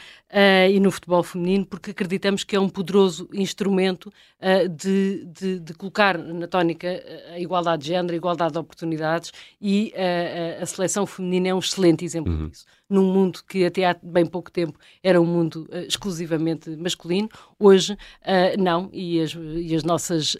e 0.69 0.79
no 0.79 0.91
futebol 0.91 1.23
feminino 1.23 1.65
porque 1.65 1.91
acreditamos 1.91 2.43
que 2.43 2.55
é 2.55 2.59
um 2.59 2.67
poderoso 2.67 3.29
instrumento 3.33 4.11
de, 4.75 5.25
de, 5.25 5.59
de, 5.59 5.73
colocar 5.75 6.17
na 6.17 6.47
tónica 6.47 6.89
a 7.31 7.39
igualdade 7.39 7.83
de 7.83 7.89
género, 7.89 8.13
a 8.13 8.17
igualdade 8.17 8.53
de 8.53 8.59
oportunidades 8.59 9.31
e 9.61 9.93
a, 10.59 10.63
a 10.63 10.65
seleção 10.65 11.05
feminina 11.05 11.49
é 11.49 11.53
um 11.53 11.59
excelente 11.59 12.03
exemplo 12.03 12.33
uhum. 12.33 12.49
disso 12.49 12.65
num 12.93 13.11
mundo 13.11 13.39
que 13.47 13.65
até 13.65 13.85
há 13.85 13.95
bem 14.01 14.25
pouco 14.25 14.51
tempo 14.51 14.77
era 15.01 15.19
um 15.19 15.25
mundo 15.25 15.67
uh, 15.71 15.77
exclusivamente 15.87 16.69
masculino. 16.77 17.27
Hoje, 17.57 17.93
uh, 17.93 18.61
não, 18.61 18.89
e 18.93 19.19
as, 19.19 19.35
e 19.35 19.75
as 19.75 19.83
nossas 19.83 20.35
uh, 20.35 20.39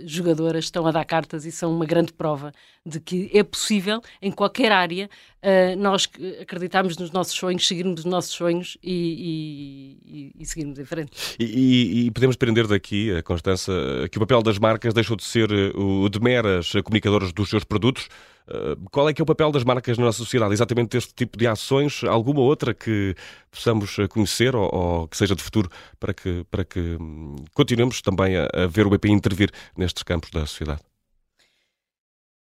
jogadoras 0.00 0.64
estão 0.64 0.86
a 0.86 0.90
dar 0.90 1.04
cartas 1.04 1.44
e 1.44 1.52
são 1.52 1.74
uma 1.74 1.84
grande 1.84 2.12
prova 2.12 2.52
de 2.84 2.98
que 2.98 3.30
é 3.32 3.42
possível, 3.42 4.00
em 4.20 4.32
qualquer 4.32 4.72
área, 4.72 5.08
nós 5.78 6.08
acreditarmos 6.40 6.96
nos 6.96 7.12
nossos 7.12 7.32
sonhos, 7.32 7.66
seguirmos 7.66 8.00
os 8.00 8.04
nossos 8.04 8.32
sonhos 8.32 8.76
e, 8.82 9.96
e, 10.04 10.32
e 10.36 10.44
seguirmos 10.44 10.80
em 10.80 10.84
frente. 10.84 11.12
E, 11.38 12.10
podemos 12.12 12.34
aprender 12.34 12.66
daqui, 12.66 13.12
a 13.12 13.22
Constança, 13.22 13.72
que 14.10 14.18
o 14.18 14.20
papel 14.20 14.42
das 14.42 14.58
marcas 14.58 14.92
deixou 14.92 15.16
de 15.16 15.22
ser 15.22 15.48
o 15.76 16.08
de 16.08 16.20
meras 16.20 16.72
comunicadoras 16.82 17.32
dos 17.32 17.50
seus 17.50 17.62
produtos 17.62 18.08
qual 18.90 19.08
é 19.08 19.14
que 19.14 19.20
é 19.20 19.24
o 19.24 19.26
papel 19.26 19.50
das 19.50 19.64
marcas 19.64 19.96
na 19.98 20.04
nossa 20.04 20.18
sociedade? 20.18 20.52
Exatamente 20.52 20.96
este 20.96 21.14
tipo 21.14 21.38
de 21.38 21.46
ações? 21.46 22.02
Alguma 22.04 22.40
outra 22.40 22.74
que 22.74 23.14
possamos 23.50 23.98
eh, 23.98 24.08
conhecer 24.08 24.54
ou, 24.54 24.68
ou 24.72 25.08
que 25.08 25.16
seja 25.16 25.34
de 25.34 25.42
futuro 25.42 25.70
para 25.98 26.12
que, 26.12 26.44
para 26.50 26.64
que 26.64 26.96
hum, 27.00 27.36
continuemos 27.54 28.00
também 28.02 28.36
a, 28.36 28.48
a 28.52 28.66
ver 28.66 28.86
o 28.86 28.90
BPI 28.90 29.10
intervir 29.10 29.50
nestes 29.76 30.02
campos 30.02 30.30
da 30.30 30.46
sociedade? 30.46 30.80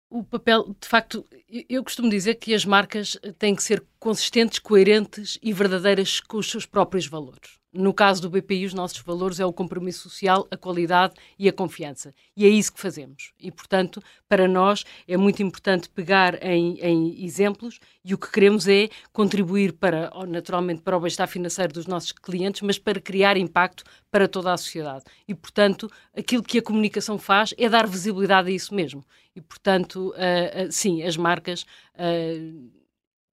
O 0.08 0.24
papel, 0.24 0.74
de 0.80 0.88
facto, 0.88 1.24
eu 1.68 1.84
costumo 1.84 2.10
dizer 2.10 2.34
que 2.34 2.52
as 2.52 2.64
marcas 2.64 3.16
têm 3.38 3.54
que 3.54 3.62
ser 3.62 3.84
consistentes, 3.98 4.58
coerentes 4.58 5.38
e 5.40 5.52
verdadeiras 5.52 6.18
com 6.18 6.38
os 6.38 6.50
seus 6.50 6.66
próprios 6.66 7.06
valores. 7.06 7.59
No 7.72 7.94
caso 7.94 8.20
do 8.20 8.28
BPI, 8.28 8.66
os 8.66 8.74
nossos 8.74 8.98
valores 8.98 9.38
é 9.38 9.46
o 9.46 9.52
compromisso 9.52 10.08
social, 10.08 10.46
a 10.50 10.56
qualidade 10.56 11.14
e 11.38 11.48
a 11.48 11.52
confiança. 11.52 12.12
E 12.36 12.44
é 12.44 12.48
isso 12.48 12.72
que 12.72 12.80
fazemos. 12.80 13.32
E, 13.38 13.52
portanto, 13.52 14.02
para 14.28 14.48
nós 14.48 14.84
é 15.06 15.16
muito 15.16 15.40
importante 15.40 15.88
pegar 15.88 16.42
em, 16.42 16.80
em 16.80 17.24
exemplos 17.24 17.78
e 18.04 18.12
o 18.12 18.18
que 18.18 18.30
queremos 18.30 18.66
é 18.66 18.88
contribuir 19.12 19.72
para, 19.74 20.10
naturalmente, 20.26 20.82
para 20.82 20.96
o 20.96 21.00
bem-estar 21.00 21.28
financeiro 21.28 21.72
dos 21.72 21.86
nossos 21.86 22.10
clientes, 22.10 22.60
mas 22.62 22.76
para 22.76 23.00
criar 23.00 23.36
impacto 23.36 23.84
para 24.10 24.26
toda 24.26 24.52
a 24.52 24.56
sociedade. 24.56 25.04
E, 25.28 25.34
portanto, 25.34 25.88
aquilo 26.16 26.42
que 26.42 26.58
a 26.58 26.62
comunicação 26.62 27.18
faz 27.18 27.54
é 27.56 27.68
dar 27.68 27.86
visibilidade 27.86 28.50
a 28.50 28.52
isso 28.52 28.74
mesmo. 28.74 29.04
E, 29.36 29.40
portanto, 29.40 30.08
uh, 30.08 30.66
uh, 30.66 30.72
sim, 30.72 31.04
as 31.04 31.16
marcas. 31.16 31.62
Uh, 31.94 32.79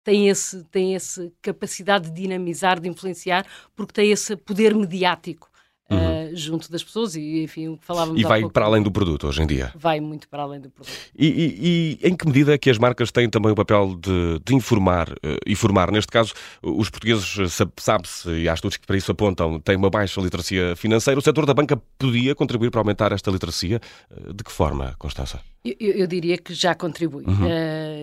tem 0.06 0.28
esse 0.28 0.62
tem 0.70 0.94
essa 0.94 1.32
capacidade 1.42 2.08
de 2.10 2.22
dinamizar, 2.22 2.78
de 2.78 2.88
influenciar, 2.88 3.44
porque 3.74 3.92
tem 3.92 4.12
esse 4.12 4.36
poder 4.36 4.72
mediático. 4.72 5.50
Uhum. 5.88 6.32
Uh, 6.32 6.36
junto 6.36 6.70
das 6.70 6.82
pessoas 6.82 7.14
e 7.14 7.44
enfim 7.44 7.68
o 7.68 7.76
que 7.76 7.84
falávamos 7.84 8.20
e 8.20 8.24
vai 8.24 8.40
pouco, 8.40 8.52
para 8.52 8.66
além 8.66 8.82
do 8.82 8.90
produto 8.90 9.28
hoje 9.28 9.40
em 9.40 9.46
dia? 9.46 9.72
Vai 9.76 10.00
muito 10.00 10.28
para 10.28 10.42
além 10.42 10.60
do 10.60 10.68
produto. 10.68 10.92
E, 11.16 11.26
e, 11.26 11.98
e 12.02 12.08
em 12.08 12.16
que 12.16 12.26
medida 12.26 12.54
é 12.54 12.58
que 12.58 12.68
as 12.68 12.76
marcas 12.76 13.12
têm 13.12 13.30
também 13.30 13.52
o 13.52 13.54
papel 13.54 13.94
de, 13.94 14.40
de 14.44 14.54
informar 14.54 15.12
uh, 15.12 15.38
e 15.46 15.54
formar 15.54 15.92
neste 15.92 16.10
caso 16.10 16.34
os 16.60 16.90
portugueses 16.90 17.36
sabe-se 17.76 18.28
e 18.30 18.48
há 18.48 18.54
estudos 18.54 18.76
que 18.76 18.86
para 18.86 18.96
isso 18.96 19.12
apontam 19.12 19.60
têm 19.60 19.76
uma 19.76 19.88
baixa 19.88 20.20
literacia 20.20 20.74
financeira. 20.74 21.20
O 21.20 21.22
setor 21.22 21.46
da 21.46 21.54
banca 21.54 21.80
podia 21.96 22.34
contribuir 22.34 22.72
para 22.72 22.80
aumentar 22.80 23.12
esta 23.12 23.30
literacia? 23.30 23.80
Uh, 24.10 24.34
de 24.34 24.42
que 24.42 24.50
forma 24.50 24.96
Constança? 24.98 25.40
Eu, 25.64 25.92
eu, 25.92 26.06
diria 26.06 26.36
que 26.36 26.52
já 26.52 26.74
contribui. 26.74 27.24
Uhum. 27.26 27.46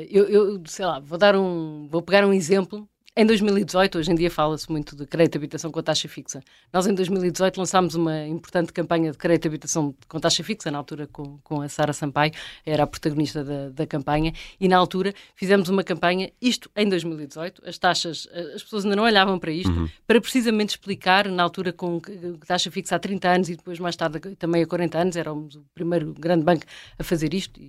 eu, 0.10 0.25
eu 0.25 0.62
sei 0.66 0.86
lá 0.86 1.00
vou 1.00 1.18
dar 1.18 1.36
um 1.36 1.88
vou 1.90 2.02
pegar 2.02 2.25
um 2.25 2.34
exemplo 2.34 2.88
em 3.15 3.27
2018, 3.27 4.00
hoje 4.00 4.12
em 4.12 4.15
dia 4.15 4.32
fala-se 4.32 4.72
muito 4.72 4.96
de 4.96 5.05
crédito 5.05 5.34
de 5.34 5.38
habitação 5.38 5.72
com 5.72 5.84
taxa 5.84 6.08
fixa. 6.08 6.41
Nós, 6.72 6.88
em 6.88 6.96
2018, 6.96 7.58
lançámos 7.58 7.93
uma 7.93 8.25
importante 8.25 8.74
campanha 8.74 9.12
de 9.12 9.17
crédito 9.20 9.43
de 9.43 9.48
habitação 9.50 9.93
com 10.08 10.20
taxa 10.20 10.43
fixa, 10.43 10.72
na 10.72 10.79
altura 10.79 11.05
com, 11.05 11.38
com 11.43 11.62
a 11.62 11.70
Sara 11.70 11.93
Sampaio, 11.93 12.34
era 12.65 12.84
a 12.84 12.88
protagonista 12.88 13.43
da, 13.43 13.70
da 13.70 13.86
campanha, 13.86 14.34
e 14.60 14.67
na 14.67 14.77
altura 14.77 15.13
fizemos 15.36 15.70
uma 15.70 15.84
campanha, 15.84 16.32
isto 16.41 16.72
em 16.75 16.89
2018, 16.89 17.62
as 17.67 17.77
taxas, 17.77 18.27
as 18.55 18.63
pessoas 18.63 18.84
ainda 18.84 18.96
não 18.96 19.03
olhavam 19.03 19.38
para 19.38 19.51
isto, 19.51 19.70
uhum. 19.70 19.88
para 20.08 20.20
precisamente 20.20 20.70
explicar, 20.70 21.27
na 21.29 21.43
altura 21.43 21.72
com 21.72 22.01
taxa 22.48 22.72
fixa 22.72 22.96
há 22.96 23.00
30 23.00 23.29
anos 23.29 23.50
e 23.50 23.55
depois 23.55 23.77
mais 23.77 23.96
tarde 23.96 24.20
também 24.38 24.63
há 24.63 24.65
40 24.65 24.98
anos, 24.98 25.15
éramos 25.15 25.55
o 25.55 25.63
primeiro 25.75 26.15
grande 26.17 26.43
banco 26.43 26.65
a 26.98 27.03
fazer 27.03 27.32
isto, 27.36 27.60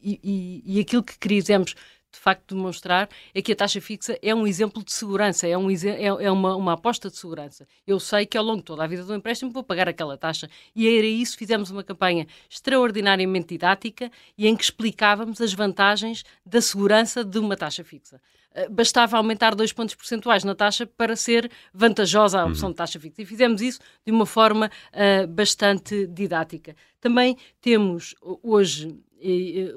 e, 0.00 0.20
e, 0.22 0.62
e, 0.64 0.80
aquilo 0.80 1.02
que 1.02 1.18
quisemos 1.18 1.74
de 2.18 2.22
facto 2.22 2.54
demonstrar 2.54 3.08
é 3.32 3.40
que 3.40 3.52
a 3.52 3.56
taxa 3.56 3.80
fixa 3.80 4.18
é 4.20 4.34
um 4.34 4.46
exemplo 4.46 4.82
de 4.84 4.92
segurança, 4.92 5.46
é, 5.46 5.56
um, 5.56 5.70
é, 5.70 6.04
é 6.04 6.30
uma, 6.30 6.56
uma 6.56 6.72
aposta 6.72 7.08
de 7.08 7.16
segurança. 7.16 7.66
Eu 7.86 8.00
sei 8.00 8.26
que 8.26 8.36
ao 8.36 8.44
longo 8.44 8.58
de 8.58 8.64
toda 8.64 8.82
a 8.82 8.86
vida 8.86 9.04
do 9.04 9.14
empréstimo 9.14 9.52
vou 9.52 9.62
pagar 9.62 9.88
aquela 9.88 10.18
taxa. 10.18 10.50
E 10.74 10.88
era 10.88 11.06
isso, 11.06 11.38
fizemos 11.38 11.70
uma 11.70 11.84
campanha 11.84 12.26
extraordinariamente 12.50 13.48
didática 13.48 14.10
e 14.36 14.46
em 14.48 14.56
que 14.56 14.64
explicávamos 14.64 15.40
as 15.40 15.54
vantagens 15.54 16.24
da 16.44 16.60
segurança 16.60 17.24
de 17.24 17.38
uma 17.38 17.56
taxa 17.56 17.84
fixa. 17.84 18.20
Eh, 18.54 18.68
bastava 18.68 19.16
aumentar 19.16 19.54
dois 19.54 19.72
pontos 19.72 19.94
percentuais 19.94 20.42
na 20.42 20.54
taxa 20.54 20.86
para 20.86 21.14
ser 21.14 21.50
vantajosa 21.72 22.40
a 22.40 22.46
opção 22.46 22.68
uhum. 22.68 22.72
de 22.72 22.76
taxa 22.76 22.98
fixa. 22.98 23.22
E 23.22 23.26
fizemos 23.26 23.62
isso 23.62 23.78
de 24.04 24.10
uma 24.10 24.26
forma 24.26 24.70
uh, 24.92 25.26
bastante 25.28 26.06
didática. 26.08 26.74
Também 27.00 27.36
temos 27.60 28.14
hoje 28.42 28.98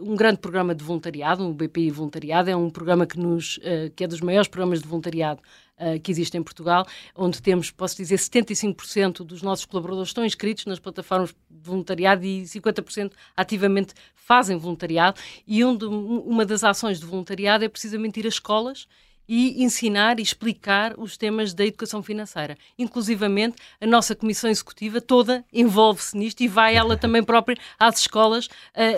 um 0.01 0.15
grande 0.15 0.39
programa 0.39 0.75
de 0.75 0.83
voluntariado, 0.83 1.47
o 1.47 1.53
BPI 1.53 1.89
Voluntariado, 1.91 2.49
é 2.49 2.55
um 2.55 2.69
programa 2.69 3.05
que, 3.05 3.17
nos, 3.17 3.57
uh, 3.57 3.91
que 3.95 4.03
é 4.03 4.07
dos 4.07 4.21
maiores 4.21 4.47
programas 4.47 4.81
de 4.81 4.87
voluntariado 4.87 5.41
uh, 5.77 5.99
que 5.99 6.11
existe 6.11 6.37
em 6.37 6.43
Portugal, 6.43 6.85
onde 7.15 7.41
temos, 7.41 7.71
posso 7.71 7.97
dizer, 7.97 8.17
75% 8.17 9.23
dos 9.23 9.41
nossos 9.41 9.65
colaboradores 9.65 10.09
estão 10.09 10.23
inscritos 10.23 10.65
nas 10.65 10.79
plataformas 10.79 11.29
de 11.49 11.69
voluntariado 11.69 12.23
e 12.23 12.43
50% 12.43 13.11
ativamente 13.35 13.93
fazem 14.13 14.57
voluntariado. 14.57 15.19
E 15.47 15.65
um 15.65 15.77
uma 16.25 16.45
das 16.45 16.63
ações 16.63 16.99
de 16.99 17.05
voluntariado 17.05 17.65
é 17.65 17.69
precisamente 17.69 18.19
ir 18.19 18.27
às 18.27 18.35
escolas 18.35 18.87
e 19.33 19.63
ensinar 19.63 20.19
e 20.19 20.21
explicar 20.21 20.93
os 20.97 21.15
temas 21.15 21.53
da 21.53 21.65
educação 21.65 22.03
financeira. 22.03 22.57
Inclusivamente, 22.77 23.55
a 23.79 23.87
nossa 23.87 24.13
Comissão 24.13 24.49
Executiva 24.49 24.99
toda 24.99 25.45
envolve-se 25.53 26.17
nisto 26.17 26.41
e 26.41 26.49
vai 26.49 26.75
ela 26.75 26.97
também 26.99 27.23
própria 27.23 27.55
às 27.79 28.01
escolas 28.01 28.49
a, 28.75 28.83
a 28.83 28.91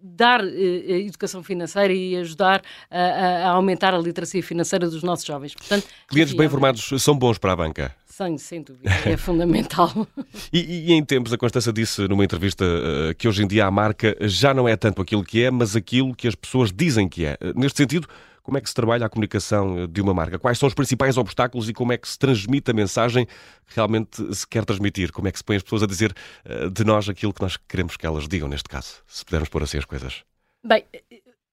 dar 0.00 0.42
a, 0.42 0.44
a 0.44 0.98
educação 1.00 1.42
financeira 1.42 1.92
e 1.92 2.14
ajudar 2.14 2.62
a, 2.88 3.48
aumentar 3.48 3.92
a 3.92 3.98
literacia 3.98 4.44
financeira 4.44 4.88
dos 4.88 5.02
nossos 5.02 5.26
jovens. 5.26 5.54
Portanto, 5.54 5.88
Clientes 6.06 6.34
bem 6.34 6.46
informados 6.46 7.02
são 7.02 7.18
bons 7.18 7.36
para 7.36 7.54
a 7.54 7.56
banca? 7.56 7.92
Sem, 8.06 8.38
sem 8.38 8.62
dúvida, 8.62 8.88
é 9.04 9.16
fundamental. 9.18 10.06
e, 10.52 10.88
e, 10.88 10.92
em 10.92 11.04
tempos, 11.04 11.32
a 11.32 11.36
Constança 11.36 11.72
disse 11.72 12.06
numa 12.06 12.24
entrevista 12.24 12.64
uh, 12.64 13.12
que 13.16 13.26
hoje 13.26 13.42
em 13.42 13.48
dia 13.48 13.66
a 13.66 13.72
marca 13.72 14.16
já 14.20 14.54
não 14.54 14.68
é 14.68 14.76
tanto 14.76 15.02
aquilo 15.02 15.24
que 15.24 15.42
é, 15.42 15.50
mas 15.50 15.74
aquilo 15.74 16.14
que 16.14 16.28
as 16.28 16.36
pessoas 16.36 16.72
dizem 16.72 17.08
que 17.08 17.24
é. 17.24 17.36
Neste 17.56 17.78
sentido, 17.78 18.06
como 18.44 18.58
é 18.58 18.60
que 18.60 18.68
se 18.68 18.74
trabalha 18.74 19.06
a 19.06 19.08
comunicação 19.08 19.78
eh, 19.78 19.86
de 19.86 20.00
uma 20.02 20.12
marca? 20.12 20.38
Quais 20.38 20.58
são 20.58 20.68
os 20.68 20.74
principais 20.74 21.16
obstáculos 21.16 21.68
e 21.68 21.72
como 21.72 21.92
é 21.94 21.96
que 21.96 22.06
se 22.06 22.18
transmite 22.18 22.70
a 22.70 22.74
mensagem 22.74 23.24
que 23.24 23.74
realmente 23.74 24.22
se 24.34 24.46
quer 24.46 24.66
transmitir? 24.66 25.10
Como 25.10 25.26
é 25.26 25.32
que 25.32 25.38
se 25.38 25.44
põe 25.44 25.56
as 25.56 25.62
pessoas 25.62 25.82
a 25.82 25.86
dizer 25.86 26.14
uh, 26.44 26.70
de 26.70 26.84
nós 26.84 27.08
aquilo 27.08 27.32
que 27.32 27.40
nós 27.40 27.56
queremos 27.56 27.96
que 27.96 28.06
elas 28.06 28.28
digam, 28.28 28.46
neste 28.46 28.68
caso? 28.68 29.02
Se 29.06 29.24
pudermos 29.24 29.48
pôr 29.48 29.62
assim 29.62 29.78
as 29.78 29.86
coisas. 29.86 30.22
Bem, 30.62 30.84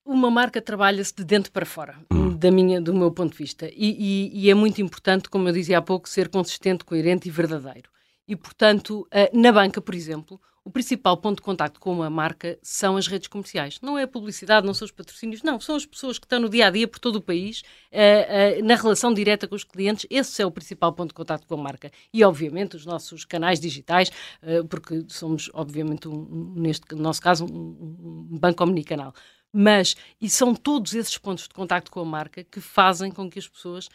uma 0.05 0.29
marca 0.29 0.61
trabalha-se 0.61 1.15
de 1.15 1.23
dentro 1.23 1.49
para 1.51 1.65
fora, 1.65 1.95
hum. 2.11 2.35
da 2.35 2.51
minha, 2.51 2.81
do 2.81 2.93
meu 2.93 3.09
ponto 3.09 3.31
de 3.31 3.37
vista. 3.37 3.69
E, 3.73 4.31
e, 4.33 4.45
e, 4.45 4.49
é 4.49 4.53
muito 4.53 4.81
importante, 4.81 5.29
como 5.29 5.47
eu 5.47 5.53
dizia 5.53 5.77
há 5.77 5.81
pouco, 5.81 6.09
ser 6.09 6.27
consistente, 6.27 6.83
coerente 6.83 7.29
e 7.29 7.31
verdadeiro. 7.31 7.89
E, 8.27 8.35
portanto, 8.35 9.07
eh, 9.11 9.29
na 9.33 9.51
banca, 9.51 9.81
por 9.81 9.95
exemplo, 9.95 10.39
o 10.63 10.69
principal 10.69 11.17
ponto 11.17 11.37
de 11.37 11.41
contacto 11.41 11.79
com 11.79 11.91
uma 11.91 12.09
marca 12.09 12.57
são 12.61 12.95
as 12.95 13.07
redes 13.07 13.27
comerciais. 13.27 13.79
Não 13.81 13.97
é 13.97 14.03
a 14.03 14.07
publicidade, 14.07 14.65
não 14.65 14.75
são 14.75 14.85
os 14.85 14.91
patrocínios, 14.91 15.41
não. 15.41 15.59
São 15.59 15.75
as 15.75 15.87
pessoas 15.87 16.19
que 16.19 16.25
estão 16.25 16.39
no 16.39 16.49
dia 16.49 16.67
a 16.67 16.69
dia 16.69 16.87
por 16.87 16.99
todo 16.99 17.15
o 17.15 17.21
país, 17.21 17.61
uh, 17.91 18.61
uh, 18.61 18.63
na 18.63 18.75
relação 18.75 19.11
direta 19.11 19.47
com 19.47 19.55
os 19.55 19.63
clientes. 19.63 20.05
Esse 20.09 20.41
é 20.41 20.45
o 20.45 20.51
principal 20.51 20.93
ponto 20.93 21.09
de 21.09 21.15
contacto 21.15 21.47
com 21.47 21.55
a 21.55 21.57
marca. 21.57 21.91
E, 22.13 22.23
obviamente, 22.23 22.75
os 22.75 22.85
nossos 22.85 23.25
canais 23.25 23.59
digitais, 23.59 24.09
uh, 24.43 24.67
porque 24.67 25.03
somos, 25.07 25.49
obviamente, 25.53 26.07
um, 26.07 26.53
neste 26.55 26.93
nosso 26.93 27.21
caso, 27.21 27.45
um, 27.45 28.27
banco 28.39 28.63
omnicanal. 28.63 29.15
Mas, 29.51 29.95
e 30.21 30.29
são 30.29 30.53
todos 30.53 30.93
esses 30.93 31.17
pontos 31.17 31.47
de 31.47 31.53
contacto 31.55 31.89
com 31.89 32.01
a 32.01 32.05
marca 32.05 32.43
que 32.43 32.61
fazem 32.61 33.11
com 33.11 33.29
que 33.29 33.39
as 33.39 33.47
pessoas 33.47 33.89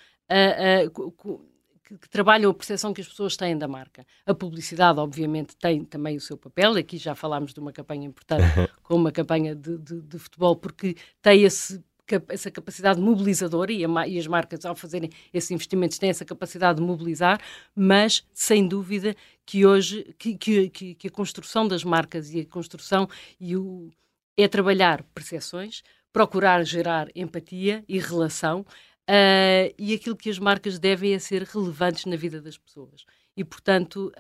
que, 1.87 1.97
que, 1.97 2.09
trabalham 2.09 2.51
a 2.51 2.55
percepção 2.55 2.93
que 2.93 3.01
as 3.01 3.07
pessoas 3.07 3.37
têm 3.37 3.57
da 3.57 3.69
marca. 3.69 4.05
A 4.27 4.35
publicidade, 4.35 4.99
obviamente, 4.99 5.57
tem 5.57 5.85
também 5.85 6.17
o 6.17 6.21
seu 6.21 6.37
papel. 6.37 6.73
Aqui 6.73 6.99
já 6.99 7.15
falámos 7.15 7.55
de 7.55 7.61
uma 7.61 7.73
campanha 7.73 8.05
importante, 8.05 8.45
como 8.83 9.01
uma 9.01 9.13
campanha 9.13 9.55
de, 9.55 9.79
de, 9.79 10.03
de 10.03 10.19
futebol, 10.19 10.57
porque 10.57 10.97
tem 11.23 11.45
esse 11.45 11.83
essa 12.29 12.53
capacidade 12.53 13.01
mobilizadora 13.01 13.73
e, 13.73 13.85
a, 13.85 14.07
e, 14.07 14.17
as 14.17 14.29
marcas, 14.29 14.65
ao 14.65 14.77
fazerem 14.77 15.11
esses 15.35 15.51
investimentos, 15.51 15.99
têm 15.99 16.09
essa 16.09 16.25
capacidade 16.25 16.79
de 16.79 16.87
mobilizar, 16.87 17.41
mas 17.75 18.25
sem 18.33 18.69
dúvida 18.69 19.17
que 19.45 19.67
hoje 19.67 20.15
que, 20.17 20.37
que, 20.37 20.95
que 20.95 21.09
a 21.09 21.11
construção 21.11 21.67
das 21.67 21.83
marcas 21.83 22.33
e 22.33 22.39
a 22.39 22.47
construção 22.47 23.09
e 23.41 23.57
o, 23.57 23.91
é 24.37 24.47
trabalhar 24.47 25.03
percepções, 25.13 25.83
procurar 26.13 26.65
gerar 26.65 27.09
empatia 27.13 27.85
e 27.89 27.99
relação 27.99 28.65
Uh, 29.09 29.73
e 29.79 29.95
aquilo 29.95 30.17
que 30.17 30.29
as 30.29 30.39
marcas 30.39 30.79
devem 30.79 31.15
é 31.15 31.19
ser 31.19 31.43
relevantes 31.43 32.05
na 32.07 32.17
vida 32.17 32.41
das 32.41 32.59
pessoas. 32.59 33.05
E, 33.37 33.45
portanto, 33.45 34.13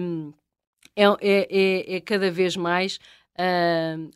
um, 0.00 0.32
é, 0.96 1.04
é, 1.04 1.48
é, 1.50 1.96
é, 1.96 2.00
cada 2.00 2.30
vez 2.30 2.56
mais 2.56 2.98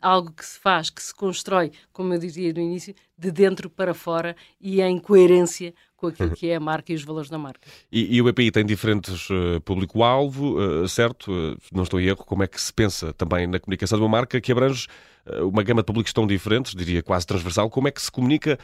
algo 0.02 0.30
que 0.30 0.44
se 0.44 0.58
faz, 0.58 0.90
que 0.90 1.02
se 1.02 1.12
constrói, 1.12 1.72
como 1.90 2.12
eu 2.12 2.18
dizia 2.18 2.52
no 2.52 2.60
início, 2.60 2.94
de 3.16 3.32
dentro 3.32 3.70
para 3.70 3.94
fora 3.94 4.36
e 4.60 4.82
em 4.82 4.98
coerência 4.98 5.72
com 5.96 6.08
aquilo 6.08 6.30
que 6.30 6.48
é 6.48 6.56
a 6.56 6.60
marca 6.60 6.92
e 6.92 6.94
os 6.94 7.02
valores 7.02 7.30
da 7.30 7.38
marca. 7.38 7.66
E, 7.90 8.16
e 8.16 8.20
o 8.20 8.24
BPI 8.24 8.50
tem 8.50 8.64
diferentes 8.64 9.28
uh, 9.30 9.60
público-alvo, 9.64 10.58
uh, 10.58 10.88
certo? 10.88 11.32
Uh, 11.32 11.56
não 11.72 11.82
estou 11.82 11.98
em 11.98 12.06
erro, 12.06 12.18
como 12.18 12.42
é 12.42 12.46
que 12.46 12.60
se 12.60 12.72
pensa 12.72 13.12
também 13.14 13.46
na 13.46 13.58
comunicação 13.58 13.98
de 13.98 14.04
uma 14.04 14.10
marca 14.10 14.40
que 14.40 14.52
abrange 14.52 14.86
uma 15.42 15.64
gama 15.64 15.82
de 15.82 15.86
públicos 15.86 16.12
tão 16.12 16.24
diferentes, 16.24 16.72
diria 16.72 17.02
quase 17.02 17.26
transversal, 17.26 17.68
como 17.68 17.88
é 17.88 17.90
que 17.90 18.00
se 18.00 18.12
comunica 18.12 18.56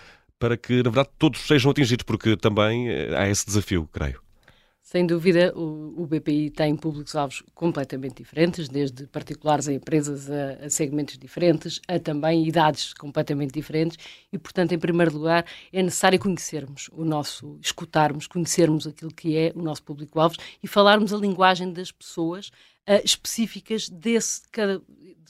para 0.42 0.56
que, 0.56 0.78
na 0.78 0.90
verdade, 0.90 1.11
todos 1.16 1.40
sejam 1.46 1.70
atingidos? 1.70 2.02
Porque 2.02 2.37
também 2.37 2.88
há 3.16 3.28
esse 3.28 3.46
desafio, 3.46 3.88
creio. 3.92 4.20
Sem 4.82 5.06
dúvida, 5.06 5.56
o, 5.56 6.04
BPI 6.04 6.50
tem 6.50 6.75
públicos-alvos 6.75 7.44
completamente 7.54 8.16
diferentes, 8.16 8.68
desde 8.68 9.06
particulares 9.06 9.68
a 9.68 9.72
empresas 9.72 10.28
a, 10.28 10.68
segmentos 10.68 11.16
diferentes, 11.16 11.80
a 11.87 11.96
também 12.00 12.44
idades 12.46 12.92
completamente 12.92 13.52
diferentes, 13.52 13.96
e, 14.32 14.37
portanto, 14.37 14.72
em 14.72 14.78
primeiro 14.80 15.16
lugar, 15.16 15.46
é 15.72 15.80
necessário 15.80 16.18
conhecermos 16.18 16.90
o 16.92 17.04
nosso, 17.04 17.56
escutarmos, 17.62 18.26
conhecermos 18.26 18.84
aquilo 18.84 19.14
que 19.14 19.37
é 19.37 19.52
o 19.54 19.62
nosso 19.62 19.84
público-alvo 19.84 20.34
e 20.61 20.66
falarmos 20.66 21.14
a 21.14 21.16
linguagem 21.16 21.72
das 21.72 21.92
pessoas 21.92 22.50
uh, 22.89 23.01
específicas 23.05 23.89
desse, 23.89 24.43
de 24.43 24.49
cada, 24.49 24.83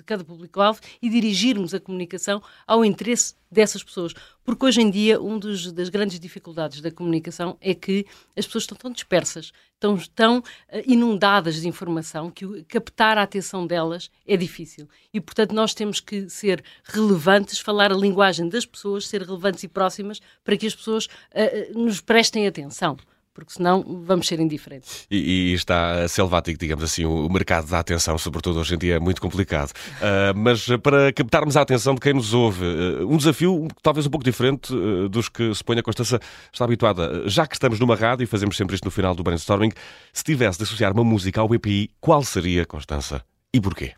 cada 0.05 0.25
público-alvo 0.25 0.81
e 1.01 1.09
dirigirmos 1.09 1.75
a 1.75 1.81
comunicação 1.81 2.43
ao 2.67 2.85
interesse 2.85 3.35
dessas 3.51 3.83
pessoas. 3.83 4.15
Porque 4.45 4.65
hoje 4.65 4.81
em 4.81 4.91
dia, 4.91 5.21
uma 5.21 5.39
das 5.39 5.89
grandes 5.89 6.19
dificuldades 6.19 6.81
da 6.81 6.91
comunicação 6.91 7.57
é 7.61 7.75
que 7.75 8.07
as 8.37 8.47
pessoas 8.47 8.65
estão 8.65 8.77
tão 8.77 8.91
dispersas, 8.91 9.53
estão 9.75 9.97
tão 10.15 10.39
uh, 10.39 10.43
inundadas 10.87 11.61
de 11.61 11.69
informação 11.69 12.31
que 12.31 12.65
captar 12.65 13.19
a 13.19 13.23
atenção 13.23 13.67
delas 13.67 14.11
é 14.27 14.37
difícil. 14.37 14.89
E, 15.13 15.21
portanto, 15.21 15.55
nós 15.55 15.75
temos 15.75 16.01
que 16.01 16.29
ser 16.29 16.65
relevantes, 16.85 17.59
falar 17.59 17.93
a 17.93 17.97
linguagem 17.97 18.49
das 18.49 18.67
pessoas, 18.67 19.07
ser 19.07 19.23
relevantes 19.23 19.63
e 19.63 19.69
próximas 19.69 20.21
para 20.43 20.57
que 20.57 20.67
as 20.67 20.75
pessoas 20.75 21.07
uh, 21.07 21.79
nos 21.79 22.01
prestem 22.01 22.47
atenção 22.47 22.97
porque 23.35 23.53
senão 23.53 24.03
vamos 24.05 24.27
ser 24.27 24.41
indiferentes. 24.41 25.07
E, 25.11 25.51
e, 25.51 25.55
está 25.55 26.07
selvático, 26.09 26.59
digamos 26.59 26.85
assim, 26.85 27.05
o 27.05 27.29
mercado 27.29 27.69
da 27.69 27.79
atenção, 27.79 28.19
sobretudo 28.19 28.61
hoje 28.61 28.75
em 28.75 28.79
dia, 28.79 28.97
é 28.97 29.01
muito 29.01 29.21
complicado. 29.21 29.71
Uh, 29.71 30.37
mas 30.37 30.67
para 30.83 31.13
captarmos 31.13 31.57
a 31.57 31.63
atenção 31.63 31.95
de 31.95 32.01
quem 32.01 32.13
nos 32.13 32.35
ouve, 32.35 32.65
uh, 32.65 33.09
um 33.09 33.17
desafio 33.17 33.69
talvez 33.83 34.07
um 34.07 34.11
pouco 34.11 34.25
diferente 34.25 34.75
uh, 34.75 35.09
dos 35.09 35.29
que 35.29 35.55
se 35.55 35.65
põe 35.65 35.79
a 35.79 35.83
Constança 35.83 36.21
está 36.53 36.65
habituada. 36.65 37.29
Já 37.29 37.47
que 37.47 37.55
estamos 37.55 37.81
numa 37.81 37.97
rádio 37.97 38.25
e 38.25 38.27
fazemos 38.27 38.57
sempre 38.57 38.75
isto 38.75 38.85
no 38.85 38.91
final 38.91 39.15
do 39.15 39.23
brainstorming, 39.23 39.73
se 40.13 40.25
tivesse 40.25 40.59
de 40.59 40.65
associar 40.65 40.93
uma 40.93 41.05
música 41.05 41.41
ao 41.41 41.49
BPI, 41.49 41.91
qual 42.01 42.23
seria, 42.23 42.67
Constança? 42.67 43.25
E 43.53 43.61
porquê? 43.61 43.95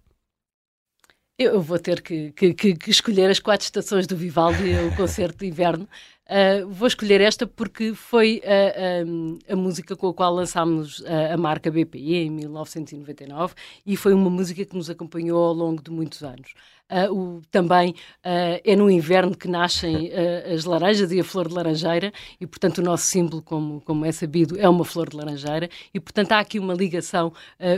Eu 1.36 1.60
vou 1.60 1.80
ter 1.80 2.00
que, 2.00 2.30
que, 2.30 2.54
que, 2.54 2.90
escolher 2.90 3.28
as 3.28 3.40
quatro 3.40 3.64
estações 3.64 4.06
do 4.06 4.16
Vivaldi, 4.16 4.72
o 4.88 4.94
concerto 4.94 5.38
de 5.38 5.46
inverno. 5.46 5.88
Uh, 6.26 6.66
vou 6.70 6.88
escolher 6.88 7.20
esta 7.20 7.46
porque 7.46 7.92
foi 7.92 8.40
a, 8.46 9.50
a, 9.50 9.52
a 9.52 9.56
música 9.56 9.94
com 9.94 10.08
a 10.08 10.14
qual 10.14 10.34
lançámos 10.34 11.04
a, 11.04 11.34
a, 11.34 11.36
marca 11.36 11.70
BPI 11.70 12.14
em 12.14 12.30
1999 12.30 13.54
e 13.84 13.94
foi 13.94 14.14
uma 14.14 14.30
música 14.30 14.64
que 14.64 14.74
nos 14.74 14.88
acompanhou 14.88 15.44
ao 15.44 15.52
longo 15.52 15.82
de 15.82 15.90
muitos 15.90 16.22
anos. 16.22 16.54
Uh, 16.92 17.10
o, 17.10 17.42
também 17.50 17.92
uh, 17.92 18.60
é 18.62 18.76
no 18.76 18.90
inverno 18.90 19.34
que 19.34 19.48
nascem 19.48 20.08
uh, 20.08 20.54
as 20.54 20.66
laranjas 20.66 21.10
e 21.12 21.18
a 21.18 21.24
flor 21.24 21.48
de 21.48 21.54
laranjeira, 21.54 22.12
e 22.38 22.46
portanto 22.46 22.78
o 22.78 22.82
nosso 22.82 23.06
símbolo, 23.06 23.40
como, 23.40 23.80
como 23.80 24.04
é 24.04 24.12
sabido, 24.12 24.60
é 24.60 24.68
uma 24.68 24.84
flor 24.84 25.08
de 25.08 25.16
laranjeira, 25.16 25.70
e 25.94 25.98
portanto 25.98 26.32
há 26.32 26.40
aqui 26.40 26.58
uma 26.58 26.74
ligação 26.74 27.32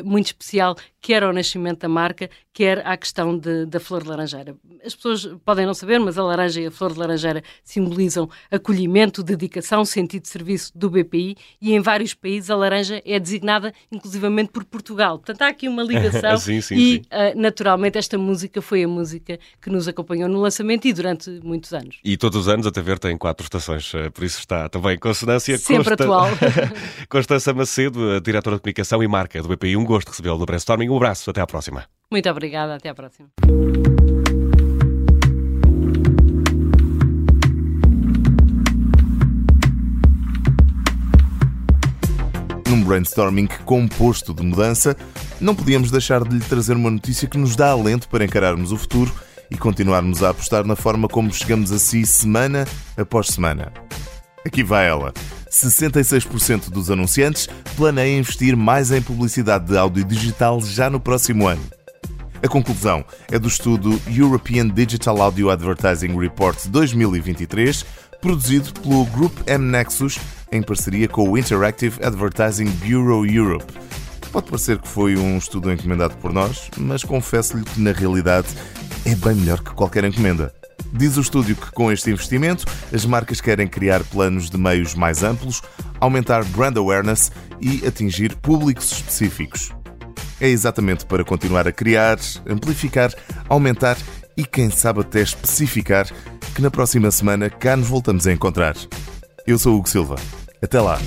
muito 0.05 0.27
especial, 0.27 0.75
quer 1.01 1.23
ao 1.23 1.33
nascimento 1.33 1.81
da 1.81 1.89
marca, 1.89 2.29
quer 2.53 2.85
à 2.85 2.97
questão 2.97 3.39
de, 3.39 3.65
da 3.67 3.79
flor 3.79 4.03
de 4.03 4.09
laranjeira. 4.09 4.57
As 4.85 4.95
pessoas 4.95 5.27
podem 5.45 5.65
não 5.65 5.75
saber, 5.75 6.01
mas 6.01 6.19
a 6.19 6.25
laranja 6.25 6.61
e 6.61 6.67
a 6.67 6.71
flor 6.71 6.93
de 6.93 6.99
laranjeira 6.99 7.43
simbolizam 7.63 8.29
acolhimento, 8.51 9.23
dedicação, 9.23 9.85
sentido 9.85 10.23
de 10.23 10.29
serviço 10.29 10.77
do 10.77 10.91
BPI, 10.91 11.37
e 11.61 11.73
em 11.73 11.81
vários 11.81 12.13
países 12.13 12.51
a 12.51 12.57
laranja 12.57 13.01
é 13.05 13.21
designada 13.21 13.73
inclusivamente 13.93 14.51
por 14.51 14.65
Portugal. 14.65 15.19
Portanto 15.19 15.43
há 15.43 15.49
aqui 15.49 15.69
uma 15.69 15.83
ligação, 15.85 16.37
sim, 16.39 16.61
sim, 16.61 16.75
e 16.75 16.95
sim. 16.97 17.03
naturalmente 17.37 17.99
esta 17.99 18.19
música 18.19 18.61
foi 18.61 18.83
a 18.83 18.89
música 18.97 19.39
que 19.61 19.71
nos 19.71 19.87
acompanhou 19.87 20.29
no 20.29 20.41
lançamento 20.41 20.87
e 20.87 20.93
durante 20.93 21.31
muitos 21.43 21.73
anos. 21.73 21.99
E 22.05 22.17
todos 22.17 22.41
os 22.41 22.49
anos 22.49 22.67
a 22.67 22.71
TV 22.71 22.97
tem 22.99 23.17
quatro 23.17 23.45
estações, 23.45 23.93
eh, 23.95 24.11
por 24.11 24.25
isso 24.25 24.39
está 24.39 24.69
também 24.69 24.95
em 24.95 24.99
consonância. 24.99 25.57
Sempre 25.59 25.97
Consta... 25.97 26.05
atual. 26.05 26.29
Constança 27.09 27.53
Macedo, 27.53 28.21
diretora 28.21 28.57
de 28.57 28.63
comunicação 28.63 29.03
e 29.03 29.09
marca 29.09 29.43
do 29.43 29.49
BPI. 29.49 29.77
Um 29.77 29.85
gosto 29.85 30.09
recebê-lo 30.09 30.39
no 30.39 30.47
Brainstorming. 30.47 30.89
Um 30.89 30.97
abraço, 30.97 31.31
até 31.31 31.41
à 31.41 31.47
próxima. 31.47 31.85
Muito 32.11 32.29
obrigada, 32.31 32.77
até 32.77 32.89
à 32.89 32.95
próxima. 32.95 33.29
Brainstorming 42.87 43.49
composto 43.65 44.33
de 44.33 44.43
mudança, 44.43 44.97
não 45.41 45.55
podíamos 45.55 45.91
deixar 45.91 46.25
de 46.25 46.37
lhe 46.37 46.45
trazer 46.45 46.75
uma 46.75 46.91
notícia 46.91 47.29
que 47.29 47.37
nos 47.37 47.57
dá 47.57 47.71
alento 47.71 48.09
para 48.09 48.25
encararmos 48.25 48.73
o 48.73 48.79
futuro 48.79 49.13
e 49.51 49.57
continuarmos 49.57 50.23
a 50.23 50.31
apostar 50.31 50.65
na 50.65 50.77
forma 50.77 51.09
como 51.09 51.33
chegamos 51.33 51.73
a 51.73 51.79
si 51.79 52.07
semana 52.07 52.67
após 52.97 53.29
semana. 53.29 53.73
Aqui 54.45 54.63
vai 54.63 54.89
ela. 54.89 55.13
66% 55.51 56.71
dos 56.71 56.91
anunciantes 56.91 57.49
planeiam 57.77 58.19
investir 58.19 58.57
mais 58.57 58.91
em 58.91 59.03
publicidade 59.03 59.67
de 59.67 59.77
áudio 59.77 60.05
digital 60.05 60.61
já 60.61 60.89
no 60.89 61.01
próximo 61.01 61.47
ano. 61.47 61.63
A 62.43 62.49
conclusão 62.49 63.05
é 63.31 63.39
do 63.39 63.49
estudo 63.49 64.01
European 64.07 64.69
Digital 64.69 65.21
Audio 65.21 65.51
Advertising 65.51 66.17
Report 66.19 66.57
2023, 66.69 67.85
produzido 68.21 68.73
pelo 68.81 69.05
Group 69.07 69.33
M 69.47 69.65
Nexus 69.65 70.19
em 70.51 70.63
parceria 70.63 71.09
com 71.09 71.29
o 71.29 71.39
Interactive 71.39 72.05
Advertising 72.05 72.71
Bureau 72.85 73.27
Europe. 73.27 73.73
Pode 74.33 74.49
parecer 74.49 74.79
que 74.79 74.89
foi 74.89 75.17
um 75.17 75.39
estudo 75.39 75.73
encomendado 75.73 76.15
por 76.17 76.33
nós, 76.33 76.71
mas 76.77 77.03
confesso-lhe 77.03 77.65
que 77.65 77.81
na 77.81 77.93
realidade 77.93 78.49
é 79.05 79.15
bem 79.15 79.35
melhor 79.35 79.63
que 79.63 79.71
qualquer 79.71 80.05
encomenda. 80.05 80.53
Diz 80.93 81.17
o 81.17 81.21
estúdio 81.21 81.57
que 81.57 81.71
com 81.73 81.91
este 81.91 82.11
investimento 82.11 82.65
as 82.93 83.05
marcas 83.05 83.41
querem 83.41 83.67
criar 83.67 84.03
planos 84.05 84.51
de 84.51 84.59
meios 84.59 84.95
mais 84.95 85.23
amplos, 85.23 85.63
aumentar 86.01 86.45
brand 86.45 86.77
awareness 86.77 87.31
e 87.61 87.87
atingir 87.87 88.37
públicos 88.37 88.93
específicos. 88.93 89.71
É 90.41 90.49
exatamente 90.49 91.07
para 91.07 91.25
continuar 91.25 91.67
a 91.67 91.73
criar, 91.73 92.19
amplificar, 92.47 93.13
aumentar 93.49 93.97
e 94.37 94.45
quem 94.45 94.71
sabe 94.71 95.01
até 95.01 95.23
especificar 95.23 96.07
que 96.55 96.61
na 96.63 96.71
próxima 96.71 97.11
semana 97.11 97.49
cá 97.49 97.77
nos 97.77 97.89
voltamos 97.89 98.27
a 98.27 98.33
encontrar. 98.33 98.77
Eu 99.47 99.59
sou 99.61 99.75
o 99.75 99.77
Hugo 99.77 99.89
Silva. 99.89 100.17
Até 100.61 100.81
lá! 100.81 100.99